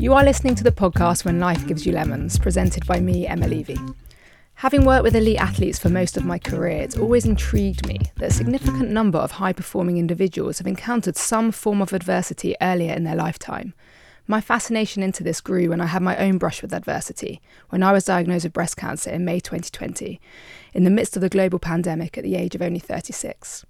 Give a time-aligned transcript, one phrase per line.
[0.00, 3.48] You are listening to the podcast When Life Gives You Lemons, presented by me, Emma
[3.48, 3.76] Levy.
[4.54, 8.30] Having worked with elite athletes for most of my career, it's always intrigued me that
[8.30, 13.02] a significant number of high performing individuals have encountered some form of adversity earlier in
[13.02, 13.74] their lifetime.
[14.28, 17.40] My fascination into this grew when I had my own brush with adversity,
[17.70, 20.20] when I was diagnosed with breast cancer in May 2020,
[20.74, 23.66] in the midst of the global pandemic at the age of only 36.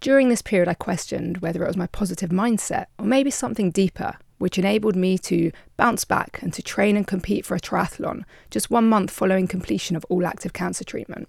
[0.00, 4.16] During this period, I questioned whether it was my positive mindset or maybe something deeper,
[4.44, 8.70] which enabled me to bounce back and to train and compete for a triathlon just
[8.70, 11.26] one month following completion of all active cancer treatment.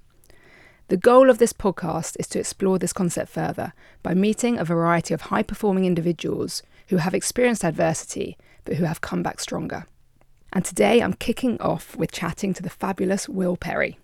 [0.90, 3.72] The goal of this podcast is to explore this concept further
[4.04, 9.00] by meeting a variety of high performing individuals who have experienced adversity but who have
[9.00, 9.86] come back stronger.
[10.52, 13.98] And today I'm kicking off with chatting to the fabulous Will Perry.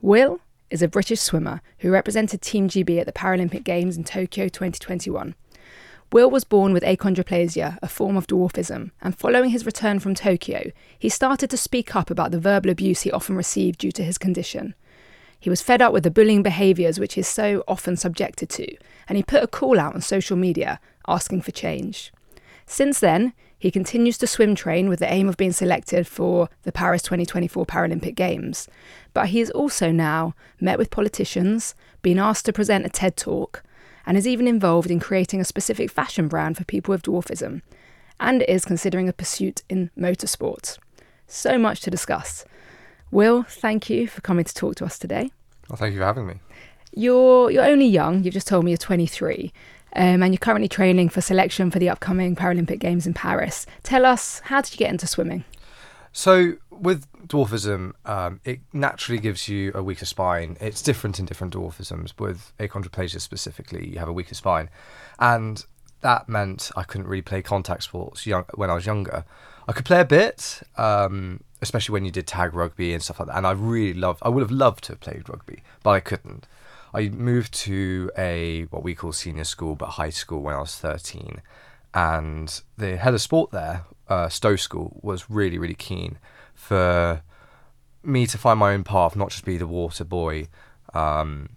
[0.00, 4.48] Will is a British swimmer who represented Team GB at the Paralympic Games in Tokyo
[4.48, 5.36] 2021.
[6.10, 10.70] Will was born with achondroplasia, a form of dwarfism, and following his return from Tokyo,
[10.98, 14.16] he started to speak up about the verbal abuse he often received due to his
[14.16, 14.74] condition.
[15.38, 18.74] He was fed up with the bullying behaviours which he is so often subjected to,
[19.06, 22.10] and he put a call out on social media asking for change.
[22.64, 26.72] Since then, he continues to swim train with the aim of being selected for the
[26.72, 28.68] Paris 2024 Paralympic Games.
[29.12, 33.62] But he has also now met with politicians, been asked to present a TED talk,
[34.08, 37.60] and is even involved in creating a specific fashion brand for people with dwarfism,
[38.18, 40.78] and is considering a pursuit in motorsport.
[41.26, 42.46] So much to discuss.
[43.10, 45.30] Will, thank you for coming to talk to us today.
[45.68, 46.36] Well, thank you for having me.
[46.94, 48.24] You're you're only young.
[48.24, 49.52] You've just told me you're 23
[49.94, 53.66] um, and you're currently training for selection for the upcoming Paralympic Games in Paris.
[53.82, 55.44] Tell us, how did you get into swimming?
[56.18, 60.56] So, with dwarfism, um, it naturally gives you a weaker spine.
[60.60, 62.18] It's different in different dwarfisms.
[62.18, 64.68] With achondroplasia specifically, you have a weaker spine.
[65.20, 65.64] And
[66.00, 69.24] that meant I couldn't really play contact sports young, when I was younger.
[69.68, 73.28] I could play a bit, um, especially when you did tag rugby and stuff like
[73.28, 73.36] that.
[73.36, 76.48] And I really loved, I would have loved to have played rugby, but I couldn't.
[76.92, 80.74] I moved to a what we call senior school, but high school when I was
[80.74, 81.42] 13.
[81.94, 86.18] And the head of sport there, uh, Stowe School, was really, really keen
[86.54, 87.22] for
[88.02, 90.48] me to find my own path, not just be the water boy
[90.94, 91.50] um,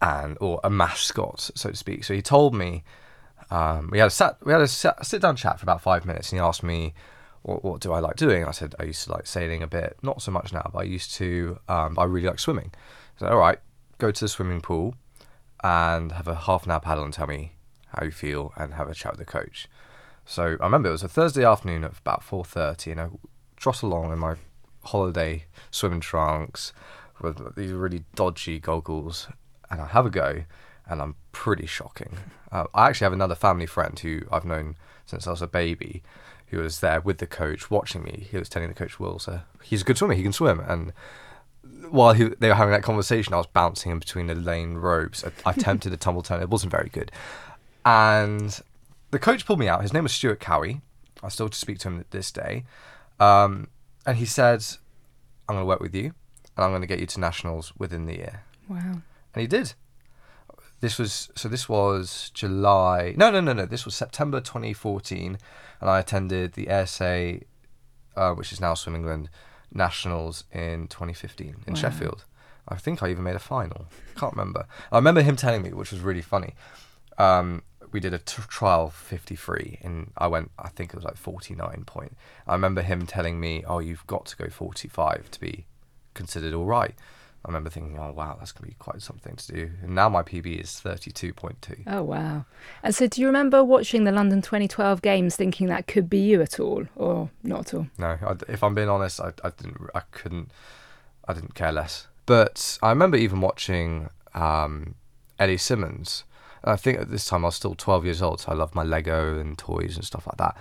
[0.00, 2.04] and or a mascot, so to speak.
[2.04, 2.82] So he told me
[3.50, 6.32] um, we had a sat, we had a sit down chat for about five minutes,
[6.32, 6.94] and he asked me
[7.42, 8.44] what, what do I like doing.
[8.44, 10.84] I said I used to like sailing a bit, not so much now, but I
[10.84, 11.58] used to.
[11.68, 12.72] Um, I really like swimming.
[13.18, 13.58] So all right,
[13.98, 14.94] go to the swimming pool
[15.62, 17.52] and have a half an hour paddle and tell me
[17.88, 19.68] how you feel and have a chat with the coach.
[20.26, 23.08] So I remember it was a Thursday afternoon at about 4.30 and I
[23.56, 24.36] trot along in my
[24.84, 26.72] holiday swimming trunks
[27.20, 29.28] with these really dodgy goggles
[29.70, 30.44] and I have a go
[30.86, 32.16] and I'm pretty shocking.
[32.50, 34.76] Uh, I actually have another family friend who I've known
[35.06, 36.02] since I was a baby
[36.48, 38.26] who was there with the coach watching me.
[38.30, 40.60] He was telling the coach, Will, so he's a good swimmer, he can swim.
[40.60, 40.92] And
[41.90, 45.24] while he, they were having that conversation, I was bouncing in between the lane ropes.
[45.44, 46.42] I attempted a tumble turn.
[46.42, 47.10] It wasn't very good.
[47.84, 48.60] And
[49.14, 49.80] the coach pulled me out.
[49.80, 50.80] His name was Stuart Cowie.
[51.22, 52.64] I still speak to him this day.
[53.20, 53.68] Um,
[54.04, 54.64] and he said,
[55.48, 56.14] I'm going to work with you
[56.56, 58.42] and I'm going to get you to nationals within the year.
[58.68, 59.02] Wow.
[59.32, 59.74] And he did.
[60.80, 65.38] This was, so this was July, no, no, no, no, this was September 2014.
[65.80, 67.38] And I attended the ASA,
[68.16, 69.30] uh, which is now Swim England
[69.72, 71.80] nationals in 2015 in wow.
[71.80, 72.24] Sheffield.
[72.68, 73.86] I think I even made a final.
[74.16, 74.66] Can't remember.
[74.90, 76.54] I remember him telling me, which was really funny.
[77.16, 77.62] Um,
[77.94, 81.84] we did a t- trial 53 and I went, I think it was like 49
[81.86, 82.16] point.
[82.44, 85.66] I remember him telling me, oh, you've got to go 45 to be
[86.12, 86.92] considered all right.
[87.44, 89.70] I remember thinking, oh wow, that's gonna be quite something to do.
[89.82, 91.76] And now my PB is thirty two point two.
[91.86, 92.46] Oh wow!
[92.82, 96.20] And so, do you remember watching the London twenty twelve games, thinking that could be
[96.20, 97.86] you at all, or not at all?
[97.98, 100.52] No, I, if I'm being honest, I, I didn't, I couldn't,
[101.28, 102.06] I didn't care less.
[102.24, 104.94] But I remember even watching um,
[105.38, 106.24] Ellie Simmonds.
[106.64, 108.82] I think at this time I was still twelve years old, so I loved my
[108.82, 110.56] Lego and toys and stuff like that.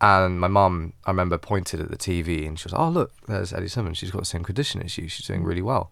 [0.00, 3.52] And my mum, I remember, pointed at the TV and she was, "Oh look, there's
[3.52, 3.98] Ellie Simmonds.
[3.98, 5.08] She's got the same condition as you.
[5.08, 5.46] She's doing mm.
[5.46, 5.90] really well."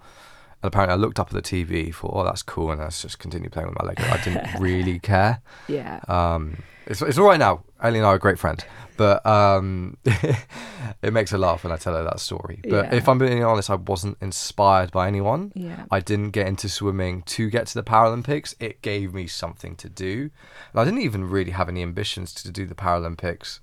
[0.63, 3.19] And apparently, I looked up at the TV, thought, "Oh, that's cool," and I just
[3.19, 4.05] continued playing with my Lego.
[4.05, 5.41] I didn't really care.
[5.69, 6.01] Yeah.
[6.09, 7.63] Um, it's it's all right now.
[7.83, 8.65] Ellie and I are great friends,
[8.97, 12.61] but um, it makes her laugh when I tell her that story.
[12.63, 12.95] But yeah.
[12.95, 15.53] if I'm being honest, I wasn't inspired by anyone.
[15.55, 15.85] Yeah.
[15.91, 18.55] I didn't get into swimming to get to the Paralympics.
[18.61, 20.31] It gave me something to do,
[20.73, 23.61] and I didn't even really have any ambitions to do the Paralympics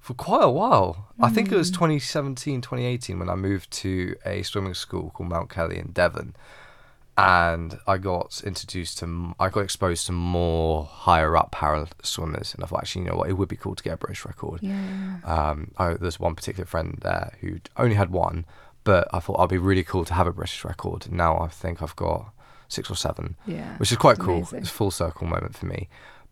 [0.00, 1.08] for quite a while.
[1.20, 1.26] Mm.
[1.26, 1.74] I think it was hmm.
[1.74, 6.34] 2017, 2018 when I moved to a swimming school called Mount Kelly in Devon.
[7.18, 12.64] and I got introduced to, I got exposed to more higher up para swimmers, and
[12.64, 14.60] I thought, actually, you know what, it would be cool to get a British record.
[14.62, 15.18] Yeah.
[15.24, 18.46] Um, I, there's one particular friend there who only had one,
[18.84, 21.12] but I thought I'd be really cool to have a British record.
[21.12, 22.32] Now I think I've got
[22.68, 23.76] six or seven, Yeah.
[23.76, 24.36] which is quite cool.
[24.36, 24.60] amazing.
[24.60, 25.88] It's a full circle moment for me.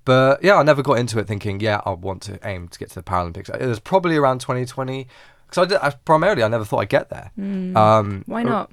[0.09, 2.89] But yeah, I never got into it thinking, yeah, I want to aim to get
[2.89, 3.51] to the Paralympics.
[3.61, 5.07] It was probably around 2020
[5.47, 7.31] because I, did, I primarily I never thought I'd get there.
[7.39, 7.77] Mm.
[7.77, 8.71] Um, Why not?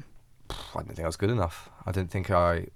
[0.49, 1.69] I didn't think I was good enough.
[1.85, 2.67] I didn't think I,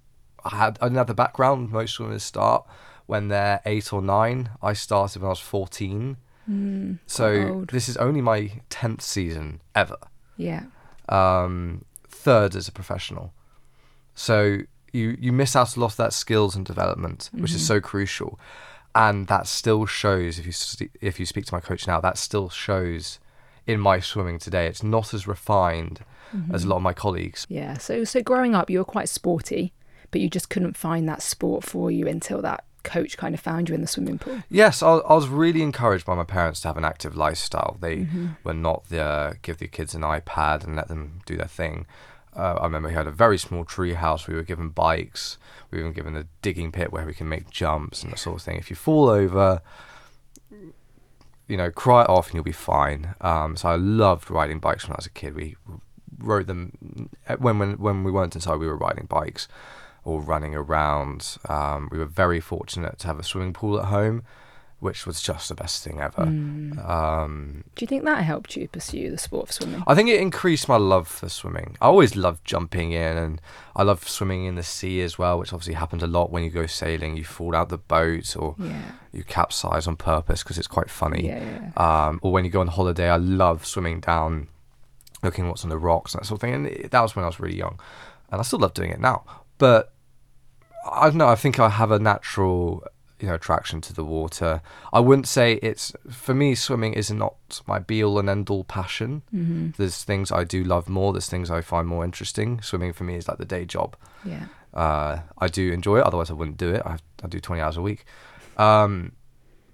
[0.44, 0.78] I had.
[0.82, 1.72] I didn't have the background.
[1.72, 2.66] Most swimmers start
[3.06, 4.50] when they're eight or nine.
[4.62, 6.18] I started when I was fourteen.
[6.52, 9.98] Mm, So this is only my tenth season ever.
[10.36, 10.64] yeah.
[11.08, 13.32] Um, third as a professional.
[14.16, 14.64] So
[14.94, 17.68] you you miss out a lot of that skills and development, which is Mhm.
[17.68, 18.40] so crucial,
[18.96, 22.18] and that still shows if you st- if you speak to my coach now, that
[22.18, 23.20] still shows
[23.68, 24.66] in my swimming today.
[24.68, 26.02] It's not as refined
[26.54, 26.70] as a Mhm.
[26.70, 27.46] lot of my colleagues.
[27.50, 27.78] Yeah.
[27.78, 29.74] So so growing up, you were quite sporty,
[30.12, 33.68] but you just couldn't find that sport for you until that coach kind of found
[33.68, 34.42] you in the swimming pool.
[34.50, 37.78] Yes, I, I was really encouraged by my parents to have an active lifestyle.
[37.82, 38.38] They Mhm.
[38.44, 41.86] were not the uh, give the kids an iPad and let them do their thing.
[42.36, 44.28] Uh, I remember we had a very small tree house.
[44.28, 45.38] We were given bikes.
[45.72, 48.38] We were even given a digging pit where we can make jumps and that sort
[48.38, 48.58] of thing.
[48.58, 49.62] If you fall over,
[51.48, 53.16] you know, cry it off and you'll be fine.
[53.22, 55.36] Um, so I loved riding bikes when I was a kid.
[55.36, 55.56] We
[56.18, 57.10] rode them
[57.40, 58.58] when when when we weren't inside.
[58.58, 59.48] We were riding bikes
[60.04, 61.38] or running around.
[61.48, 64.24] Um, we were very fortunate to have a swimming pool at home,
[64.80, 66.26] which was just the best thing ever.
[66.26, 66.90] Mm.
[66.90, 69.84] Um, Do you think that helped you pursue the sport of swimming?
[69.88, 71.76] I think it increased my love for swimming.
[71.82, 73.42] I always loved jumping in, and
[73.76, 76.50] I love swimming in the sea as well, which obviously happens a lot when you
[76.50, 77.18] go sailing.
[77.18, 78.92] You fall out the boat or Yeah.
[79.12, 81.26] you capsize on purpose because it's quite funny.
[81.28, 81.44] Yeah.
[81.76, 82.08] yeah.
[82.08, 84.48] Um, or when you go on holiday, I love swimming down,
[85.24, 86.54] looking what's on the rocks and that sort of thing.
[86.54, 87.80] And it- that was when I was really young,
[88.32, 89.24] and I still love doing it now.
[89.58, 89.94] But
[90.90, 91.28] I don't know.
[91.28, 92.86] I think I have a natural,
[93.20, 94.62] you know, attraction to the water.
[94.94, 96.56] I wouldn't say it's for me.
[96.56, 99.22] Swimming is not my be all and end all passion.
[99.32, 101.14] hmm There's things I do love more.
[101.14, 102.62] There's things I find more interesting.
[102.62, 103.96] Swimming for me is like the day job.
[104.24, 104.46] Yeah.
[104.74, 106.04] Uh, I do enjoy it.
[106.06, 106.82] Otherwise, I wouldn't do it.
[106.86, 108.06] I, I do 20 hours a week.
[108.58, 109.14] Um,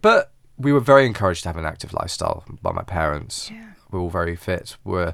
[0.02, 3.50] but we were very encouraged to have an active lifestyle by my parents.
[3.52, 3.72] Yeah.
[3.92, 4.78] We're all very fit.
[4.84, 5.14] We're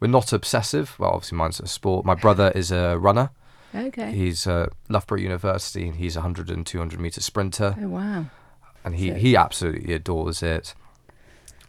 [0.00, 0.94] we're not obsessive.
[0.98, 2.04] Well, obviously, mine's a sport.
[2.04, 3.30] My brother is a runner.
[3.74, 4.12] Okay.
[4.12, 8.26] He's at Loughborough University, and he's a 100 and 200 meter sprinter, oh wow.
[8.84, 10.74] and he So- he absolutely adores it.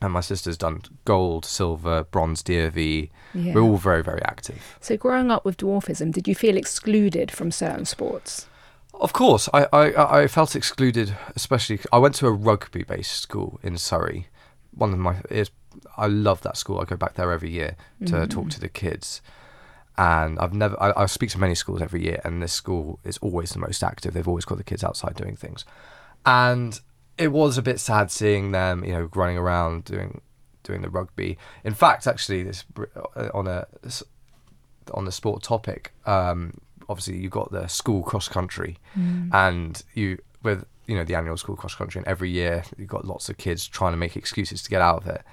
[0.02, 3.10] And my sister's done gold, silver, bronze DofE.
[3.34, 3.54] Yeah.
[3.54, 4.78] We're all very very active.
[4.80, 8.48] So growing up with dwarfism, did you feel excluded from certain sports?
[8.94, 11.80] Of course, I, I, I felt excluded, especially.
[11.92, 14.28] I went to a rugby based school in Surrey.
[14.72, 15.52] One of my, it's,
[15.98, 16.80] I love that school.
[16.80, 17.76] I go back there every year
[18.06, 18.30] to Mhm.
[18.30, 19.22] talk to the kids.
[20.00, 23.18] And I've never, I, I speak to many schools every year, and this school is
[23.18, 24.14] always the most active.
[24.14, 25.66] They've always got the kids outside doing things.
[26.26, 26.80] And
[27.18, 30.22] it was a bit sad seeing them, you know, running around doing
[30.64, 31.38] doing the rugby.
[31.66, 32.64] In fact, actually, this
[33.16, 33.68] uh, on a
[34.94, 36.54] on the sport topic, um,
[36.88, 39.30] obviously you've got the school cross country, Mm.
[39.34, 43.04] and you with you know the annual school cross country, and every year you've got
[43.06, 45.24] lots of kids trying to make excuses to get out of it,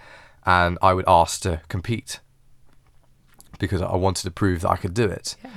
[0.44, 2.18] and I would ask to compete
[3.58, 5.36] because I wanted to prove that I could do it.
[5.44, 5.50] Yeah.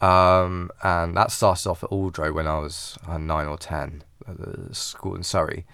[0.00, 4.38] Um, and that started off at Aldro when I was uh, nine or ten, at
[4.38, 5.66] the school in Surrey.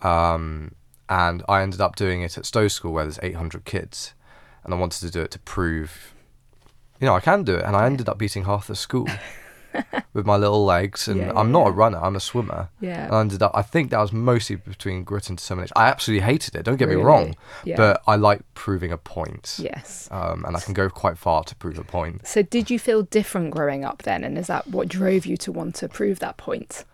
[0.00, 0.74] Um,
[1.08, 4.14] and I ended up doing it at Stowe School where there's 800 kids,
[4.64, 6.14] and I wanted to do it to prove,
[7.00, 7.64] you know, I can do it.
[7.64, 9.08] And I ended up beating half the school
[10.12, 11.08] with my little legs.
[11.08, 12.68] And Yeah, I'm yeah, not a runner; I'm a swimmer.
[12.80, 13.06] Yeah.
[13.06, 13.52] And I ended up.
[13.54, 15.72] I think that was mostly between grit and determination.
[15.76, 16.64] I absolutely hated it.
[16.64, 17.00] Don't get Really?
[17.00, 17.76] me wrong, yeah.
[17.76, 19.58] but I like proving a point.
[19.60, 20.08] yes.
[20.10, 22.26] Um, and I can go quite far to prove a point.
[22.26, 25.52] So did you feel different growing up then, and is that what drove you to
[25.52, 26.84] want to prove that point?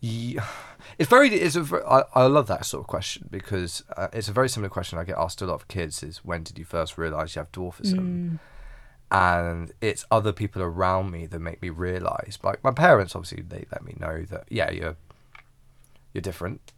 [0.00, 0.44] Yeah,
[0.98, 1.28] it's very.
[1.34, 1.62] It's a.
[1.62, 4.98] ver- I, I love that sort of question because uh, it's a very similar question
[4.98, 6.02] I get asked a lot of kids.
[6.02, 7.98] Is when did you first realise you have dwarfism?
[7.98, 8.38] Mm.
[9.10, 12.38] And it's other people around me that make me realise.
[12.42, 14.96] Like my parents, obviously, they let me know that yeah, you're
[16.12, 16.72] you're different,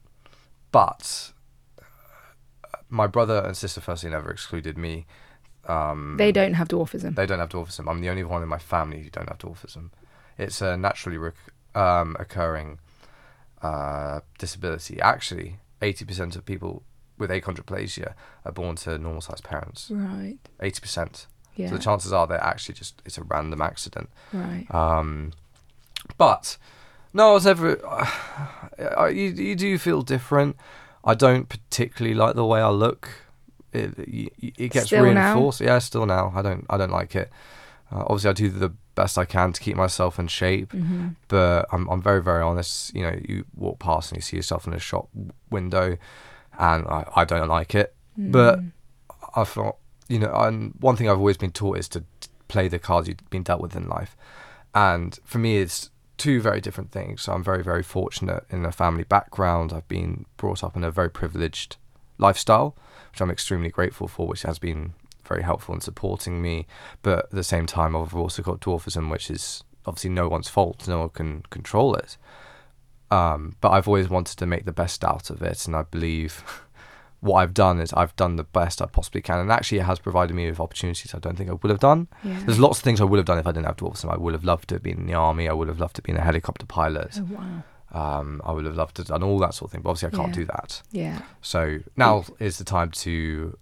[0.73, 1.33] but
[1.79, 5.07] uh, my brother and sister firstly never excluded me.
[5.67, 7.15] Um, They don't have dwarfism.
[7.15, 7.89] they don't have dwarfism.
[7.91, 9.91] I'm the only one in my family who don't have dwarfism.
[10.37, 11.35] It's a naturally rec-
[11.75, 12.79] um, occurring
[13.63, 15.01] uh, disability.
[15.01, 16.83] Actually, 80% of people
[17.19, 19.91] with achondroplasia are born to normal sized parents.
[19.91, 20.39] Right.
[20.61, 21.27] 80%.
[21.59, 21.69] Yeah.
[21.69, 24.09] So the chances are they're actually just, it's a random accident.
[24.33, 24.65] right.
[24.75, 25.33] Um,
[26.17, 26.57] but
[27.13, 27.77] no, I was never.
[28.97, 30.55] Uh, you, you do feel different.
[31.05, 33.09] I don't particularly like the way I look.
[33.73, 35.33] It, y- it gets Still now?
[35.35, 35.61] reinforced.
[35.61, 36.33] Yeah, still now.
[36.33, 36.65] I don't.
[36.71, 37.29] I don't like it.
[37.91, 40.71] Uh, obviously, I do the best I can to keep myself in shape.
[40.73, 41.09] Mm-hmm.
[41.27, 42.95] But I'm I'm very very honest.
[42.95, 45.09] You know, you walk past and you see yourself in a shop
[45.51, 45.97] window,
[46.57, 47.97] and I, I don't like it.
[48.17, 48.71] But Mm.
[49.35, 49.77] I thought,
[50.09, 52.05] you know, and one thing I've always been taught is to
[52.49, 54.17] play the cards you've been dealt with in life.
[54.75, 57.23] And for me, it's two very different things.
[57.23, 59.73] So I'm very, very fortunate in a family background.
[59.73, 61.77] I've been brought up in a very privileged
[62.19, 62.77] lifestyle,
[63.13, 66.67] which I'm extremely grateful for, which has been very helpful in supporting me.
[67.03, 70.89] But at the same time, I've also got dwarfism, which is obviously no one's fault.
[70.89, 72.17] No one can control it.
[73.11, 76.43] Um, but I've always wanted to make the best out of it, and I believe
[77.21, 79.99] what I've done is I've done the best I possibly can, and actually it has
[79.99, 82.07] provided me with opportunities I don't think I would have done.
[82.23, 82.41] Yeah.
[82.47, 84.13] There's lots of things I would have done if I didn't have dwarfism.
[84.13, 85.49] I would have loved to have been in the army.
[85.49, 87.19] I would have loved to have been a helicopter pilot.
[87.21, 87.63] Oh wow.
[87.91, 89.81] Um, I would have loved to have done all that sort of thing.
[89.83, 90.41] But obviously, I can't Yeah.
[90.43, 90.83] do that.
[90.93, 91.23] Yeah.
[91.41, 93.57] So now is the time to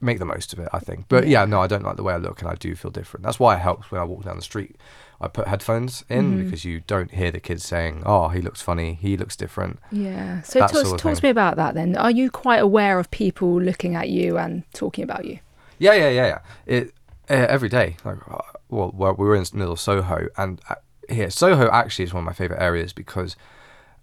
[0.00, 0.68] make the most of it.
[0.72, 1.04] I think.
[1.08, 1.40] But yeah.
[1.40, 1.44] Yeah.
[1.44, 3.22] no, I don't like the way I look, and I do feel different.
[3.24, 4.76] That's why it helps when I walk down the street.
[5.20, 6.44] I put headphones in Mhm.
[6.44, 8.94] because you don't hear the kids saying, "Oh, he looks funny.
[8.94, 10.40] He looks different." Yeah.
[10.42, 11.94] So That talk, sort of talk to me about that then.
[11.96, 15.38] Are you quite aware of people looking at you and talking about you?
[15.78, 16.38] Yeah, yeah, yeah, yeah.
[16.66, 16.94] It
[17.28, 17.96] uh, every day.
[18.04, 18.38] Like, uh,
[18.70, 20.74] well, well, we were in the middle of Soho, and uh,
[21.08, 23.36] here Soho actually is one of my favorite areas because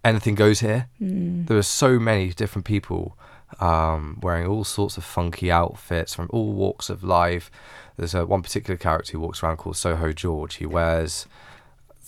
[0.06, 0.88] anything goes here.
[1.02, 1.48] Mm.
[1.48, 3.18] There are so many different people
[3.60, 7.50] um, wearing all sorts of funky outfits from all walks of life.
[7.98, 10.56] There's uh, one particular character who walks around called Soho George.
[10.56, 11.26] He wears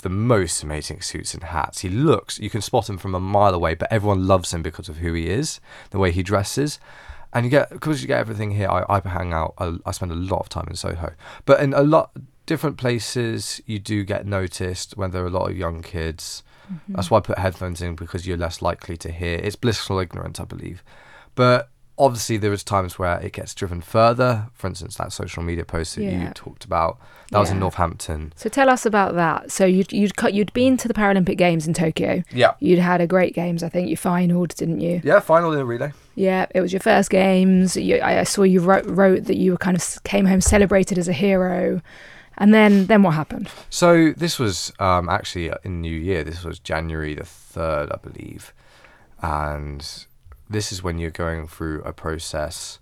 [0.02, 1.80] the most amazing suits and hats.
[1.80, 4.88] He looks, you can spot him from a mile away, but everyone loves him because
[4.88, 6.80] of who he is, the way he dresses.
[7.34, 10.12] And you get, because you get everything here, I, I hang out, I, I spend
[10.12, 11.14] a lot of time in Soho.
[11.46, 12.12] But in a lot
[12.46, 16.44] different places, you do get noticed when there are a lot of young kids.
[16.72, 16.94] Mm-hmm.
[16.94, 19.36] That's why I put headphones in because you're less likely to hear.
[19.36, 20.84] It's blissful ignorance, I believe.
[21.36, 21.70] But
[22.00, 24.48] obviously, there is times where it gets driven further.
[24.54, 26.98] For instance, that social media post that you talked about,
[27.30, 28.34] that was in Northampton.
[28.36, 29.52] So tell us about that.
[29.52, 32.24] So you'd you'd cut you'd been to the Paralympic Games in Tokyo.
[32.32, 32.54] Yeah.
[32.60, 33.62] You'd had a great games.
[33.62, 35.02] I think you finaled, didn't you?
[35.04, 35.92] Yeah, final in a relay.
[36.16, 37.76] Yeah, it was your first games.
[37.76, 40.98] You, I I saw you wrote, wrote that you were kind of came home celebrated
[40.98, 41.82] as a hero,
[42.38, 43.50] and then then what happened?
[43.70, 46.24] So this was um, actually in New Year.
[46.24, 48.54] This was January the third, I believe,
[49.22, 50.06] and
[50.50, 52.80] this is when you're going through a process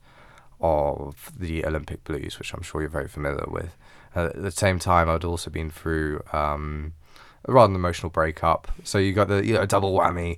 [0.60, 3.76] of the Olympic blues, which I'm sure you're very familiar with.
[4.16, 6.94] Uh, at the same time, I'd also been through um,
[7.46, 8.72] a rather emotional breakup.
[8.84, 10.38] So you got the you know double whammy.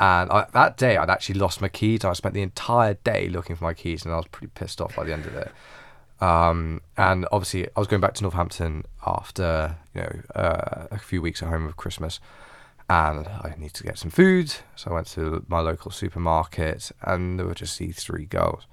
[0.00, 2.04] And I, that day, I'd actually lost my keys.
[2.04, 4.96] I spent the entire day looking for my keys, and I was pretty pissed off
[4.96, 5.52] by the end of it.
[6.20, 11.22] Um, and obviously, I was going back to Northampton after you know uh, a few
[11.22, 12.18] weeks at home of Christmas,
[12.88, 14.52] and I need to get some food.
[14.76, 18.66] So I went to my local supermarket, and there were just these three girls.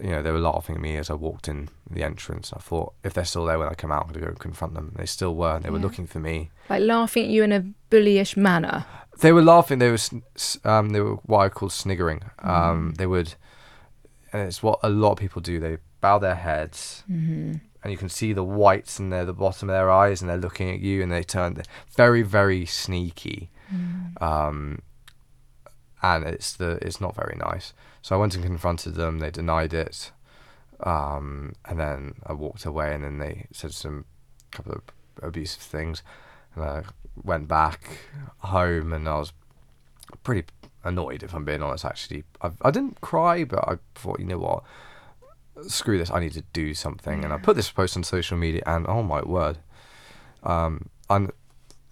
[0.00, 2.52] You know, they were laughing at me as I walked in the entrance.
[2.52, 4.74] I thought, if they're still there when I come out, I'm going to go confront
[4.74, 4.88] them.
[4.88, 5.84] And they still were, and they were Yeah.
[5.84, 6.50] looking for me.
[6.68, 8.84] Like laughing at you in a bullyish manner.
[9.20, 9.78] They were laughing.
[9.78, 9.98] They were,
[10.64, 12.22] um, they were what I call sniggering.
[12.40, 13.34] Um, they would,
[14.32, 15.60] and it's what a lot of people do.
[15.60, 17.54] They bow their heads, Mm-hmm.
[17.82, 20.36] And you can see the whites in their the bottom of their eyes, and they're
[20.36, 21.64] looking at you, and they turn they're
[21.96, 23.50] very, very sneaky.
[24.20, 24.82] Um,
[26.02, 27.72] and it's the it's not very nice.
[28.02, 29.18] So I went and confronted them.
[29.18, 30.10] They denied it,
[30.80, 34.04] um, and then I walked away, and then they said some
[34.50, 34.82] couple of
[35.22, 36.02] abusive things,
[36.54, 36.82] and I
[37.22, 37.98] went back
[38.38, 39.32] home, and I was
[40.22, 40.46] pretty
[40.84, 41.84] annoyed, if I'm being honest.
[41.84, 44.64] Actually, I I didn't cry, but I thought, you know what,
[45.68, 48.62] screw this, I need to do something, and I put this post on social media,
[48.66, 49.58] and oh my word,
[50.42, 51.30] um, I'm.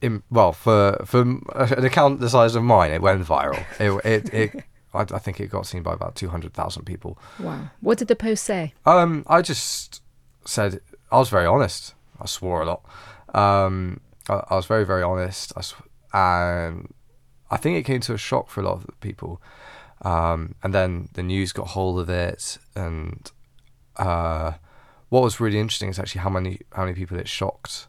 [0.02, 3.62] In, well, for for an account the size of mine, it went viral.
[3.78, 4.64] It it, it
[4.94, 7.18] I, I think it got seen by about two hundred thousand people.
[7.38, 7.68] Wow.
[7.80, 8.72] What did the post say?
[8.86, 10.00] Um, I just
[10.46, 10.80] said
[11.12, 11.94] I was very honest.
[12.18, 12.82] I swore a lot.
[13.34, 15.52] Um, I, I was very very honest.
[15.54, 16.92] I sw- and
[17.50, 19.42] I think it came to a shock for a lot of people.
[20.02, 23.30] Um, and then the news got hold of it, and
[24.00, 24.54] uh,
[25.10, 27.86] what was really interesting is actually how many how many people it shocked.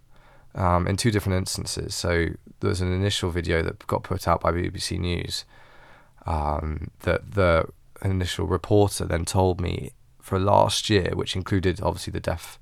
[0.53, 1.95] Um, in two different instances.
[1.95, 2.27] So
[2.59, 5.45] there was an initial video that got put out by BBC News
[6.25, 7.69] um, that the
[8.03, 12.59] initial reporter then told me for last year, which included obviously the death,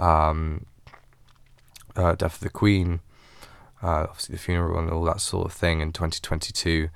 [0.00, 0.66] um,
[1.94, 2.98] uh, death of the Queen,
[3.80, 6.88] uh, obviously the funeral and all that sort of thing in 2022.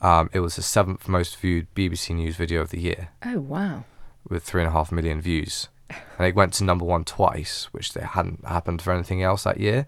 [0.00, 3.84] Um, it was the seventh most viewed BBC News video of the year Oh wow.
[4.30, 7.92] With three and a half million views, and it went to number one twice, which
[7.92, 9.86] they hadn't happened for anything else that year.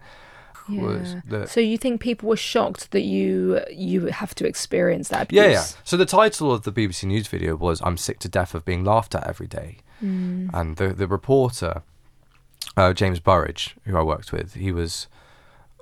[0.69, 1.19] Yeah.
[1.27, 5.47] the, So you think people were shocked that you you have to experience that Yeah,
[5.47, 5.65] yeah.
[5.83, 8.83] So the title of the BBC News video was "I'm sick to death of being
[8.85, 10.49] laughed at every day," Mm.
[10.53, 11.81] and the the reporter
[12.77, 15.07] uh, James Burridge, who I worked with, he was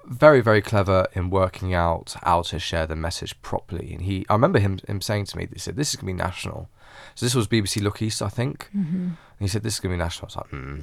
[0.08, 3.94] very very clever in working out how to share the message properly.
[3.94, 6.14] And he, I remember him him saying to me, he said, "This is gonna be
[6.14, 6.70] national."
[7.16, 8.70] So this was BBC Look East, I think.
[8.76, 9.04] Mm-hmm.
[9.06, 10.80] And he said, "This is gonna be national." I was like, "Hmm,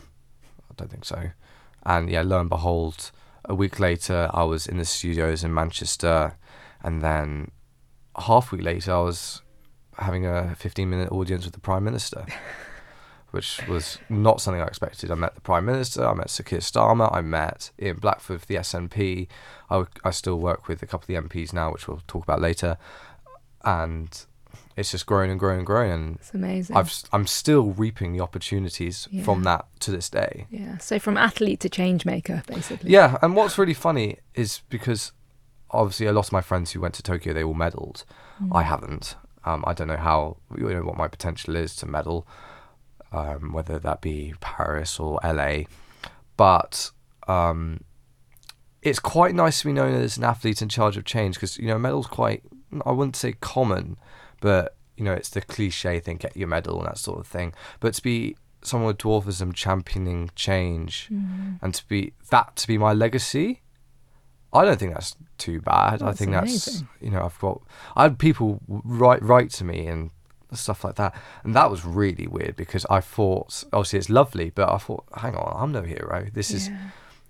[0.70, 1.30] I don't think so."
[1.84, 3.10] And yeah, lo and behold,
[3.44, 6.36] a week later, I was in the studios in Manchester,
[6.82, 7.50] and then
[8.16, 9.42] half a week later, I was
[9.98, 12.26] having a 15 minute audience with the Prime Minister,
[13.30, 15.10] which was not something I expected.
[15.10, 18.56] I met the Prime Minister, I met Sir Keir Starmer, I met Ian Blackford, the
[18.56, 19.28] SNP.
[19.70, 22.22] I, w- I still work with a couple of the MPs now, which we'll talk
[22.22, 22.78] about later.
[23.64, 24.24] And
[24.78, 25.90] it's just grown and grown and grown.
[25.90, 26.76] And It's amazing.
[26.76, 30.47] I've, I'm still reaping the opportunities from that to this day.
[30.50, 30.78] yeah.
[30.78, 32.90] So from athlete to change maker, basically.
[32.90, 35.12] Yeah, and what's really funny is because
[35.70, 38.04] obviously a lot of my friends who went to Tokyo they all medaled.
[38.42, 38.54] Mm.
[38.54, 39.16] I haven't.
[39.44, 42.26] Um, I don't know how you know what my potential is to medal,
[43.12, 45.62] um, whether that be Paris or LA,
[46.37, 46.90] but
[47.26, 47.80] um,
[48.82, 51.66] it's quite nice to be known as an athlete in charge of change because you
[51.66, 52.42] know medal's quite
[52.85, 53.97] I wouldn't say common,
[54.40, 57.52] but you know it's the cliche thing get your medal and that sort of thing.
[57.80, 61.59] But to be someone with dwarfism championing change Mm.
[61.62, 63.62] and to be that to be my legacy
[64.52, 67.61] i don't think that's too bad i That's think that's you know i've got
[67.95, 70.11] i had people write write to me and
[70.52, 71.14] stuff like that
[71.45, 75.37] and that was really weird because i thought obviously it's lovely but i thought hang
[75.37, 76.78] on i'm no hero this is Yeah.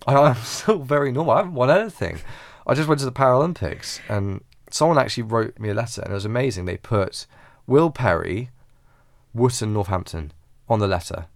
[0.06, 2.20] I, i'm still very normal i haven't won anything
[2.66, 6.14] i just went to the paralympics and someone actually wrote me a letter and it
[6.14, 7.26] was amazing they put
[7.66, 8.50] will perry
[9.34, 10.32] wootton northampton
[10.68, 11.26] on the letter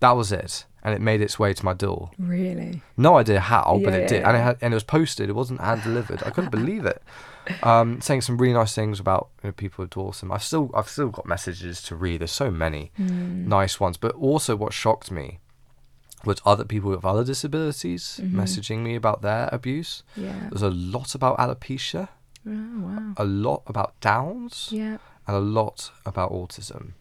[0.00, 2.80] that was it and it made its way to my door Really.
[2.96, 5.28] no idea how, but Yeah, it yeah, did, and it had, and it was posted.
[5.28, 6.22] It wasn't hand delivered.
[6.22, 7.02] I couldn't believe it.
[7.64, 10.32] Um, saying some really nice things about you know, people with dwarfism.
[10.32, 12.20] I've still, I've still got messages to read.
[12.20, 13.46] There's so many Mm.
[13.48, 15.40] nice ones, but also what shocked me
[16.24, 18.38] was other people with other disabilities Mm-hmm.
[18.40, 20.04] messaging me about their abuse.
[20.16, 20.32] Yeah.
[20.48, 22.08] There's a lot about alopecia,
[22.48, 23.12] Oh, wow.
[23.16, 24.98] a lot about Downs, Yeah.
[25.26, 26.92] and a lot about autism.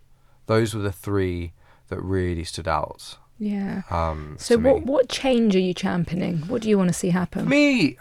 [0.48, 1.54] Those were the three
[1.89, 3.18] that really stood out.
[3.39, 3.84] Yeah.
[3.89, 4.82] Um, So what me.
[4.91, 6.39] what change are you championing?
[6.48, 7.43] What do you want to see happen?
[7.43, 7.98] For me,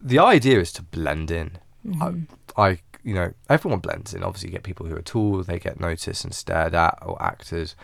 [0.00, 1.58] the idea is to blend in.
[1.86, 2.32] Mm-hmm.
[2.56, 4.22] I, I, you know, everyone blends in.
[4.22, 7.74] Obviously, you get people who are tall, they get noticed and stared at, or actors,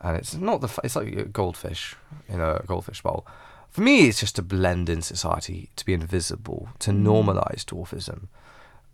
[0.00, 0.68] and it's not the.
[0.84, 1.96] It's like a goldfish
[2.28, 3.26] in a goldfish bowl.
[3.70, 7.02] For me, it's just to blend in society, to be invisible, to Mm.
[7.04, 8.26] normalize dwarfism.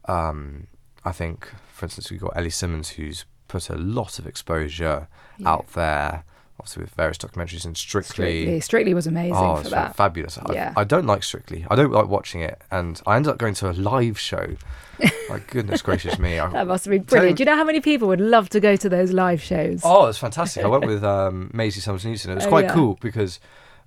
[0.07, 0.67] Um,
[1.05, 5.09] I think, for instance, we've got Ellie Simmonds, who's put a lot of exposure
[5.39, 5.49] Yeah.
[5.53, 6.25] out there,
[6.59, 8.61] obviously with various documentaries and Strictly.
[8.61, 9.97] Strictly was amazing oh, for that.
[9.97, 10.39] fabulous.
[10.53, 10.73] Yeah.
[10.77, 11.65] I, I don't like Strictly.
[11.71, 14.57] I don't like watching it, and I ended up going to a live show.
[15.29, 16.39] My goodness gracious me!
[16.39, 17.37] I, That must have been brilliant.
[17.39, 19.81] Do you know how many people would love to go to those live shows?
[19.85, 20.65] oh, it's fantastic.
[20.65, 22.31] I went with um, Maisie Summers Newton.
[22.33, 22.75] It was Oh, quite yeah.
[22.75, 23.39] cool because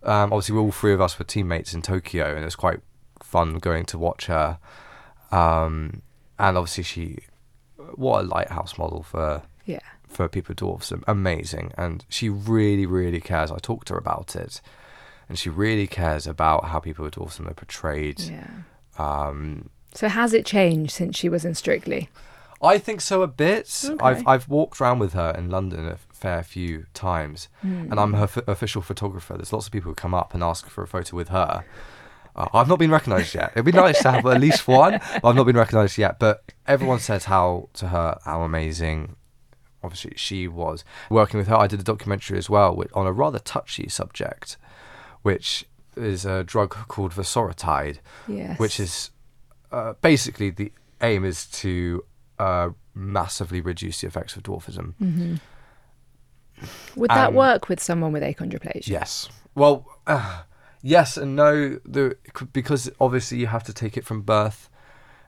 [0.04, 2.80] um, obviously all three of us were teammates in Tokyo, and it was quite
[3.22, 4.58] fun going to watch her.
[5.32, 6.02] Um,
[6.38, 7.20] and obviously she,
[7.96, 9.80] what a lighthouse model for Yeah.
[10.08, 11.04] for people with dwarfism.
[11.08, 11.72] Amazing.
[11.78, 13.52] And she really, really cares.
[13.52, 14.62] I talked to her about it.
[15.28, 18.20] And she really cares about how people with dwarfism are portrayed.
[18.22, 18.48] Yeah.
[18.98, 22.10] Um, So has it changed since she was in Strictly?
[22.62, 23.86] I think so a bit.
[24.02, 27.88] I've I've walked around with her in London a fair few times, Hmm.
[27.92, 29.34] and I'm her f- official photographer.
[29.36, 31.64] There's lots of people who come up and ask for a photo with her.
[32.36, 33.52] Uh, I've not been recognised yet.
[33.56, 36.20] It'd be nice to have at least one, but I've not been recognised yet.
[36.20, 39.16] But everyone says how to her how amazing,
[39.84, 41.56] obviously she was working with her.
[41.56, 44.58] I did a documentary as well with, on a rather touchy subject,
[45.24, 48.58] which is a drug called vosoritide Yes.
[48.60, 49.12] which is
[49.72, 52.04] uh, basically the aim is to
[52.38, 54.94] uh, massively reduce the effects of dwarfism.
[54.96, 55.36] hmm
[56.96, 58.88] Would that Um, work with someone with achondroplasia?
[58.88, 59.30] Yes.
[59.56, 60.44] Well, uh,
[60.82, 61.80] yes and no.
[61.86, 62.18] The,
[62.54, 64.70] because obviously you have to take it from birth,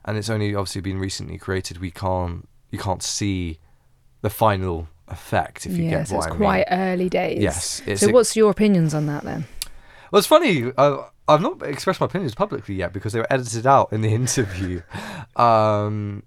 [0.04, 1.78] and it's only obviously been recently created.
[1.78, 3.58] We can't you can't see
[4.22, 6.78] the final effect if you get what it's I quite mean.
[6.80, 7.42] early days.
[7.42, 7.82] Yes.
[8.00, 9.44] So what's your opinions on that then?
[10.10, 10.72] Well, it's funny.
[10.76, 14.14] Uh, I've not expressed my opinions publicly yet because they were edited out in the
[14.22, 14.82] interview.
[15.36, 16.22] um,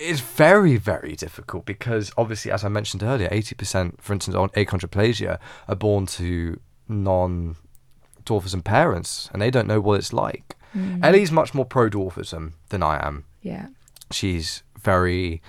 [0.00, 4.48] it's very, very difficult because obviously, as I mentioned earlier, eighty percent, for instance, on
[4.50, 6.58] achondroplasia, are born to
[6.88, 10.56] non-dwarfism parents, and they don't know what it's like.
[10.76, 11.04] Mm.
[11.04, 13.24] Ellie's much more pro-dwarfism than I am.
[13.42, 13.66] Yeah.
[14.10, 15.42] She's very,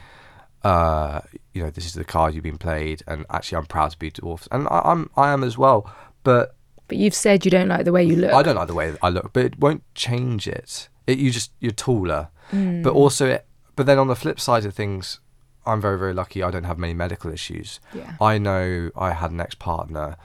[0.63, 1.21] uh,
[1.53, 4.11] you know, this is the card you've been played, and actually, I'm proud to be
[4.11, 5.89] dwarf, and I, I'm, I am as well.
[6.23, 6.55] But
[6.87, 8.33] But you've said you don't like the way you look.
[8.33, 10.89] I don't like the way I look, but it won't change it.
[11.07, 12.83] It you just you're taller, Mm.
[12.83, 15.19] but also, it, but then on the flip side of things,
[15.65, 16.43] I'm very very lucky.
[16.43, 17.79] I don't have many medical issues.
[17.93, 18.13] Yeah.
[18.19, 20.17] I know I had an ex partner,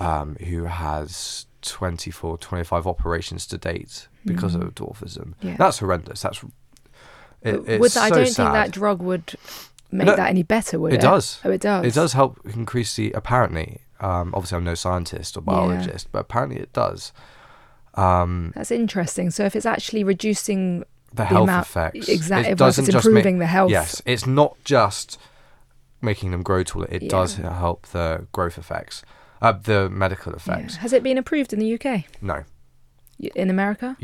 [0.00, 5.34] um, who has 24, 25 operations to date because of dwarfism.
[5.40, 5.56] Yeah.
[5.56, 6.22] That's horrendous.
[6.22, 6.42] That's
[7.42, 8.44] it, it's would that, I don't sad.
[8.44, 9.34] think that drug would
[9.90, 10.96] make No, that any better, would it?
[10.96, 11.40] it does.
[11.44, 11.84] Oh, it does.
[11.86, 13.80] It does help increase the apparently.
[14.00, 17.12] Um, obviously, I'm no scientist or biologist, but apparently it does.
[17.94, 19.30] Um, That's interesting.
[19.30, 22.08] So if it's actually reducing the the health amount, effects.
[22.08, 23.70] exactly, It if it's doesn't just make- improving the health.
[23.70, 25.18] Yes, it's not just
[26.00, 26.88] making them grow taller.
[26.90, 27.08] It Yeah.
[27.08, 29.02] does help the growth effects,
[29.40, 30.36] uh, the medical Yeah.
[30.36, 30.76] effects.
[30.76, 32.06] Has it been approved in the UK?
[32.20, 32.44] No,
[33.36, 33.96] In America?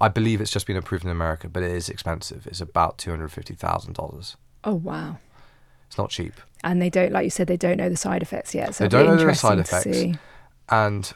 [0.00, 2.46] I believe it's just been approved in America, but it is expensive.
[2.46, 4.36] It's about two hundred fifty thousand dollars.
[4.62, 5.18] Oh wow.
[5.86, 8.54] It's not cheap, And they don't, like you said, they don't know the side effects
[8.54, 8.74] yet.
[8.74, 9.84] So They don't know the side effects.
[9.84, 10.14] see.
[10.70, 11.12] and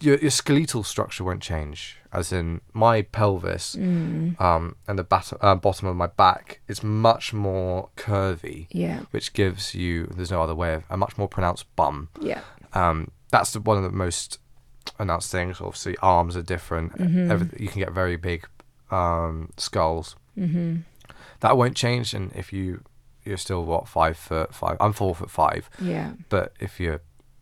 [0.00, 1.96] your your skeletal structure won't change.
[2.16, 4.40] As in, my pelvis Mm.
[4.40, 9.00] um, and the bat- uh, bottom of my back is much more curvy, Yeah.
[9.10, 12.08] which gives you there's no other way of a much more pronounced bum.
[12.20, 12.40] Yeah.
[12.72, 14.38] Um, that's the, one of the most
[14.98, 15.60] announced things.
[15.60, 16.96] Obviously, arms are different.
[16.98, 17.28] Mhm.
[17.28, 18.46] Everyth- you can get very big
[18.90, 20.16] um, skulls.
[20.36, 20.76] hmm
[21.40, 22.14] That won't change.
[22.14, 22.82] And if you
[23.24, 25.68] you're still what five foot five, I'm four foot five.
[25.80, 26.12] Yeah.
[26.28, 27.00] But if you're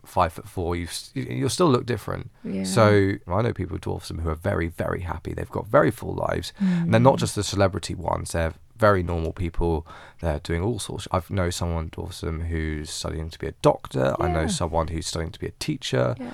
[0.09, 2.31] five foot four, you you'll still look different.
[2.45, 2.65] Yeah.
[2.65, 5.33] So I know people with dwarfism who are very very happy.
[5.35, 6.53] They've got very full lives.
[6.59, 7.05] And they're Mm.
[7.11, 8.33] not just the celebrity ones.
[8.33, 9.87] They're very normal people.
[10.21, 11.07] They're doing all sorts.
[11.13, 14.15] I know someone dwarfism who's studying to be a doctor.
[14.21, 16.17] I know someone who's studying to be a teacher.
[16.19, 16.33] Yeah.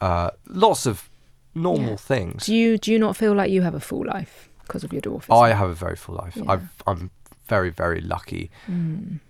[0.00, 1.08] Uh, lots of
[1.54, 1.96] normal Yeah.
[1.96, 2.46] things.
[2.46, 5.02] Do you do you not feel like you have a full life because of your
[5.02, 5.36] dwarfism?
[5.42, 6.36] I have a very full life.
[6.36, 6.50] Yeah.
[6.52, 7.10] I've, I'm
[7.48, 8.50] very very lucky.
[8.70, 9.20] Mm.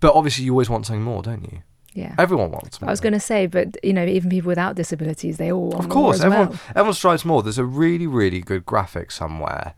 [0.00, 1.62] But obviously, you always want something more, don't you?
[1.94, 2.14] Yeah.
[2.18, 2.88] Everyone wants more.
[2.88, 5.84] I was going to say, but you know, even people without disabilities, they all want
[5.84, 6.58] Of course, everyone well.
[6.70, 7.42] everyone strives more.
[7.42, 9.74] There's a really really good graphic somewhere.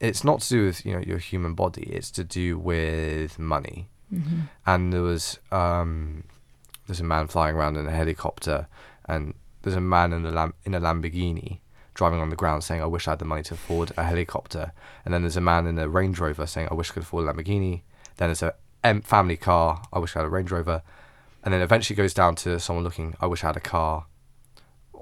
[0.00, 1.84] It's not to do with you know your human body.
[1.92, 3.88] It's to do with money.
[4.10, 6.24] hmm and there was um,
[6.86, 8.66] there's a man flying around in a helicopter,
[9.06, 11.58] and there's a man in a lam- in a Lamborghini
[11.94, 14.72] driving on the ground saying, "I wish I had the money to afford a helicopter."
[15.04, 17.28] And then there's a man in a Range Rover saying, "I wish I could afford
[17.28, 17.82] a Lamborghini."
[18.16, 18.54] Then there's a
[19.04, 19.82] family car.
[19.92, 20.82] I wish I had a Range Rover,
[21.42, 24.06] and then eventually goes down to someone looking, "I wish I had a car."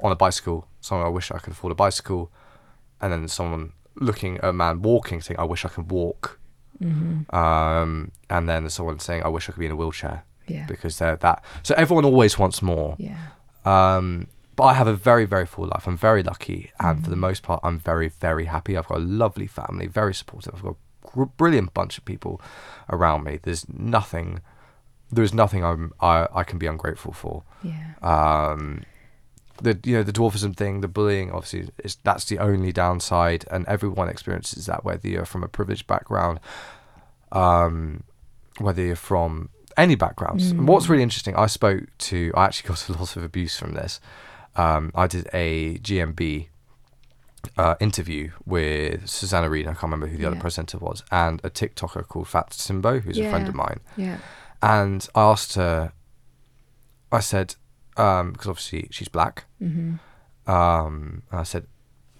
[0.03, 2.31] On a bicycle, someone, "I wish I could afford a bicycle,"
[3.01, 6.39] and then someone looking at a man walking, saying, "I wish I could walk."
[6.79, 10.25] hmm Um, and then there's someone saying, "I wish I could be in a wheelchair."
[10.47, 10.67] Yeah.
[10.67, 11.45] because they're that.
[11.63, 12.97] So everyone always wants more.
[12.99, 13.17] Yeah.
[13.65, 14.27] Um,
[14.57, 15.87] but I have a very, very full life.
[15.87, 17.21] I'm very lucky, and for the Mm.
[17.29, 18.77] most part, I'm very, very happy.
[18.77, 20.55] I've got a lovely family, very supportive.
[20.57, 20.77] I've got
[21.23, 22.41] a brilliant bunch of people
[22.89, 23.39] around me.
[23.41, 24.41] There's nothing,
[25.13, 27.43] there's nothing I'm I, I can be ungrateful for.
[27.63, 27.95] Yeah.
[28.03, 28.85] Um,
[29.63, 33.67] the you know the dwarfism thing, the bullying, obviously, is that's the only downside, and
[33.67, 36.41] everyone experiences that whether you're from a privileged background,
[37.33, 38.03] um,
[38.59, 40.51] whether you're from any backgrounds.
[40.51, 40.91] And what's Mm.
[40.91, 44.01] really interesting, I spoke to, I actually got a lot of abuse from this.
[44.57, 46.49] Um, I did a GMB
[47.57, 51.49] uh, interview with Susanna Reid, I can't remember who the other presenter was, and a
[51.51, 53.81] TikToker called Fats Timbo, who's a friend of mine.
[53.97, 54.19] Yeah.
[54.63, 55.93] And I asked her,
[57.13, 57.55] I said,
[57.95, 59.95] because obviously she's black, hmm
[60.47, 61.67] um, I said,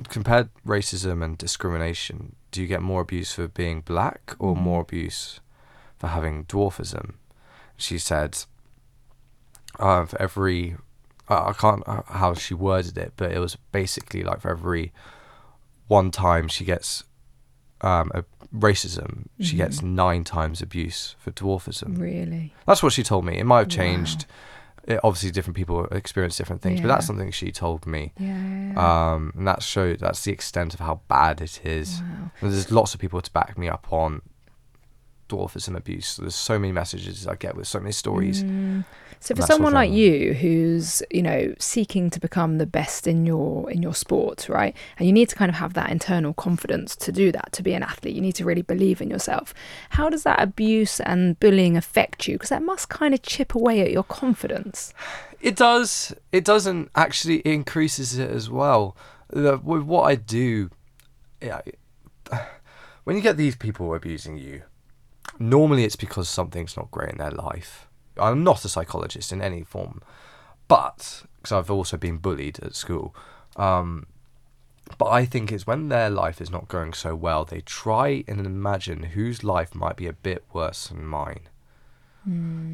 [0.09, 4.59] compared racism and discrimination, do you get more abuse for being black or Mhm.
[4.61, 5.41] more abuse
[5.99, 7.15] for having dwarfism?
[7.77, 8.45] She said,
[9.79, 10.77] uh, for every,
[11.29, 14.93] uh, I can't uh, how she worded it, but it was basically like for every
[15.89, 17.05] one time she gets
[17.81, 18.23] um, a
[18.55, 19.91] racism, she gets Mhm.
[19.95, 21.99] nine times abuse for dwarfism.
[21.99, 22.55] Really.
[22.67, 23.39] That's what she told me.
[23.39, 23.85] It might have Wow.
[23.85, 24.27] changed.
[24.85, 28.13] It, obviously, different people experience different things, but that's something she told me.
[28.19, 28.27] Yeah.
[28.29, 29.13] yeah, yeah.
[29.13, 32.01] Um, and that showed that's the extent of how bad it is.
[32.01, 32.31] wow.
[32.41, 34.23] And there's lots of people to back me up on
[35.31, 36.17] dwarfism abuse.
[36.17, 38.43] There's so many messages I get with so many stories.
[38.43, 38.85] Mm.
[39.23, 42.67] So for that sort of someone like you who's, you know, seeking to become the
[42.67, 44.75] best in your in your sport, right?
[44.99, 47.75] And you need to kind of have that internal confidence to do that, to be
[47.75, 48.15] an athlete.
[48.15, 49.53] You need to really believe in yourself.
[49.91, 52.37] How does that abuse and bullying affect you?
[52.37, 54.95] Because that must kind of chip away at your confidence.
[55.43, 56.15] It does.
[56.33, 58.97] It doesn't actually it increases it as well.
[59.29, 60.71] The, with what I do,
[61.43, 61.61] yeah,
[63.05, 64.63] when you get these people abusing you,
[65.41, 67.89] normally it's because something's not great in their life.
[68.17, 70.03] I'm not a psychologist in any form,
[70.69, 73.15] but because I've also been bullied at school.
[73.57, 74.07] Um,
[74.99, 78.45] but I think it's when their life is not going so well, they try and
[78.45, 81.49] imagine whose life might be a bit worse than mine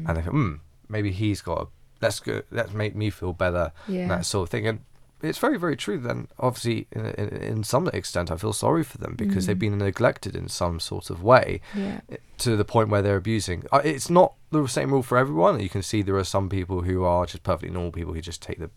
[0.07, 0.53] and they think, hmm,
[0.89, 1.61] maybe he's got.
[1.61, 1.67] A,
[2.01, 2.41] let's go.
[2.51, 3.71] Let's make me feel better.
[3.87, 4.01] Yeah.
[4.01, 4.67] And that sort of thing.
[4.67, 4.79] And
[5.21, 5.97] it's very, very true.
[5.99, 9.59] Then, obviously, in, in, in some extent, I feel sorry for them because they've Mm.
[9.59, 12.01] been neglected in some sort of way Yeah.
[12.39, 13.63] to the point where they're abusing.
[13.71, 15.59] Uh, It's not the same rule for everyone.
[15.59, 18.41] You can see there are some people who are just perfectly normal people who just
[18.41, 18.69] take the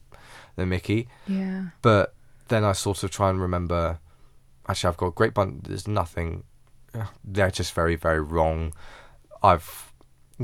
[0.57, 1.09] than Mickey.
[1.27, 1.67] Yeah.
[1.83, 2.15] But
[2.49, 3.99] then I sort of try and remember.
[4.69, 5.65] Actually, I've got a great bunch.
[5.65, 6.45] There's nothing.
[7.25, 8.73] They're just very, very wrong.
[9.43, 9.93] I've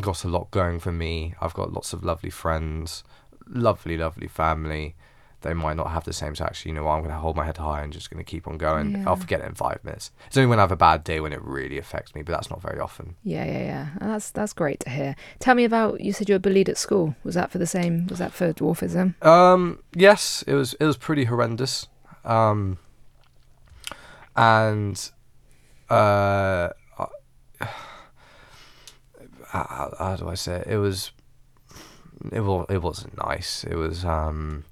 [0.01, 1.35] got a lot going for me.
[1.41, 3.03] I've got lots of lovely friends,
[3.49, 4.95] lovely, lovely family.
[5.43, 6.35] They might not have the same.
[6.41, 8.29] Actually, you know, what, I'm going to hold my head high and just going to
[8.29, 8.93] keep on going.
[8.93, 9.05] Yeah.
[9.07, 10.11] I'll forget it in five minutes.
[10.27, 12.51] It's only when I have a bad day when it really affects me, but that's
[12.51, 13.17] not very often.
[13.23, 13.89] Yeah, yeah, yeah.
[14.01, 15.15] And that's that's great to hear.
[15.39, 17.15] Tell me about you said you were bullied at school.
[17.23, 18.07] Was that for the same?
[18.07, 19.23] Was that for dwarfism?
[19.25, 20.75] Um, yes, it was.
[20.75, 21.87] It was pretty horrendous.
[22.25, 22.79] Um,
[24.35, 25.11] and
[25.89, 26.71] uh,
[29.49, 30.67] how, how do I say it?
[30.67, 31.13] It was.
[32.33, 32.67] It was.
[32.69, 33.65] It wasn't nice.
[33.65, 34.05] It was.
[34.05, 34.65] Um,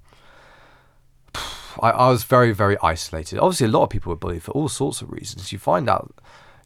[1.81, 3.39] I, I was very very isolated.
[3.39, 5.51] Obviously, a lot of people were bullied for all sorts of reasons.
[5.51, 6.13] You find out.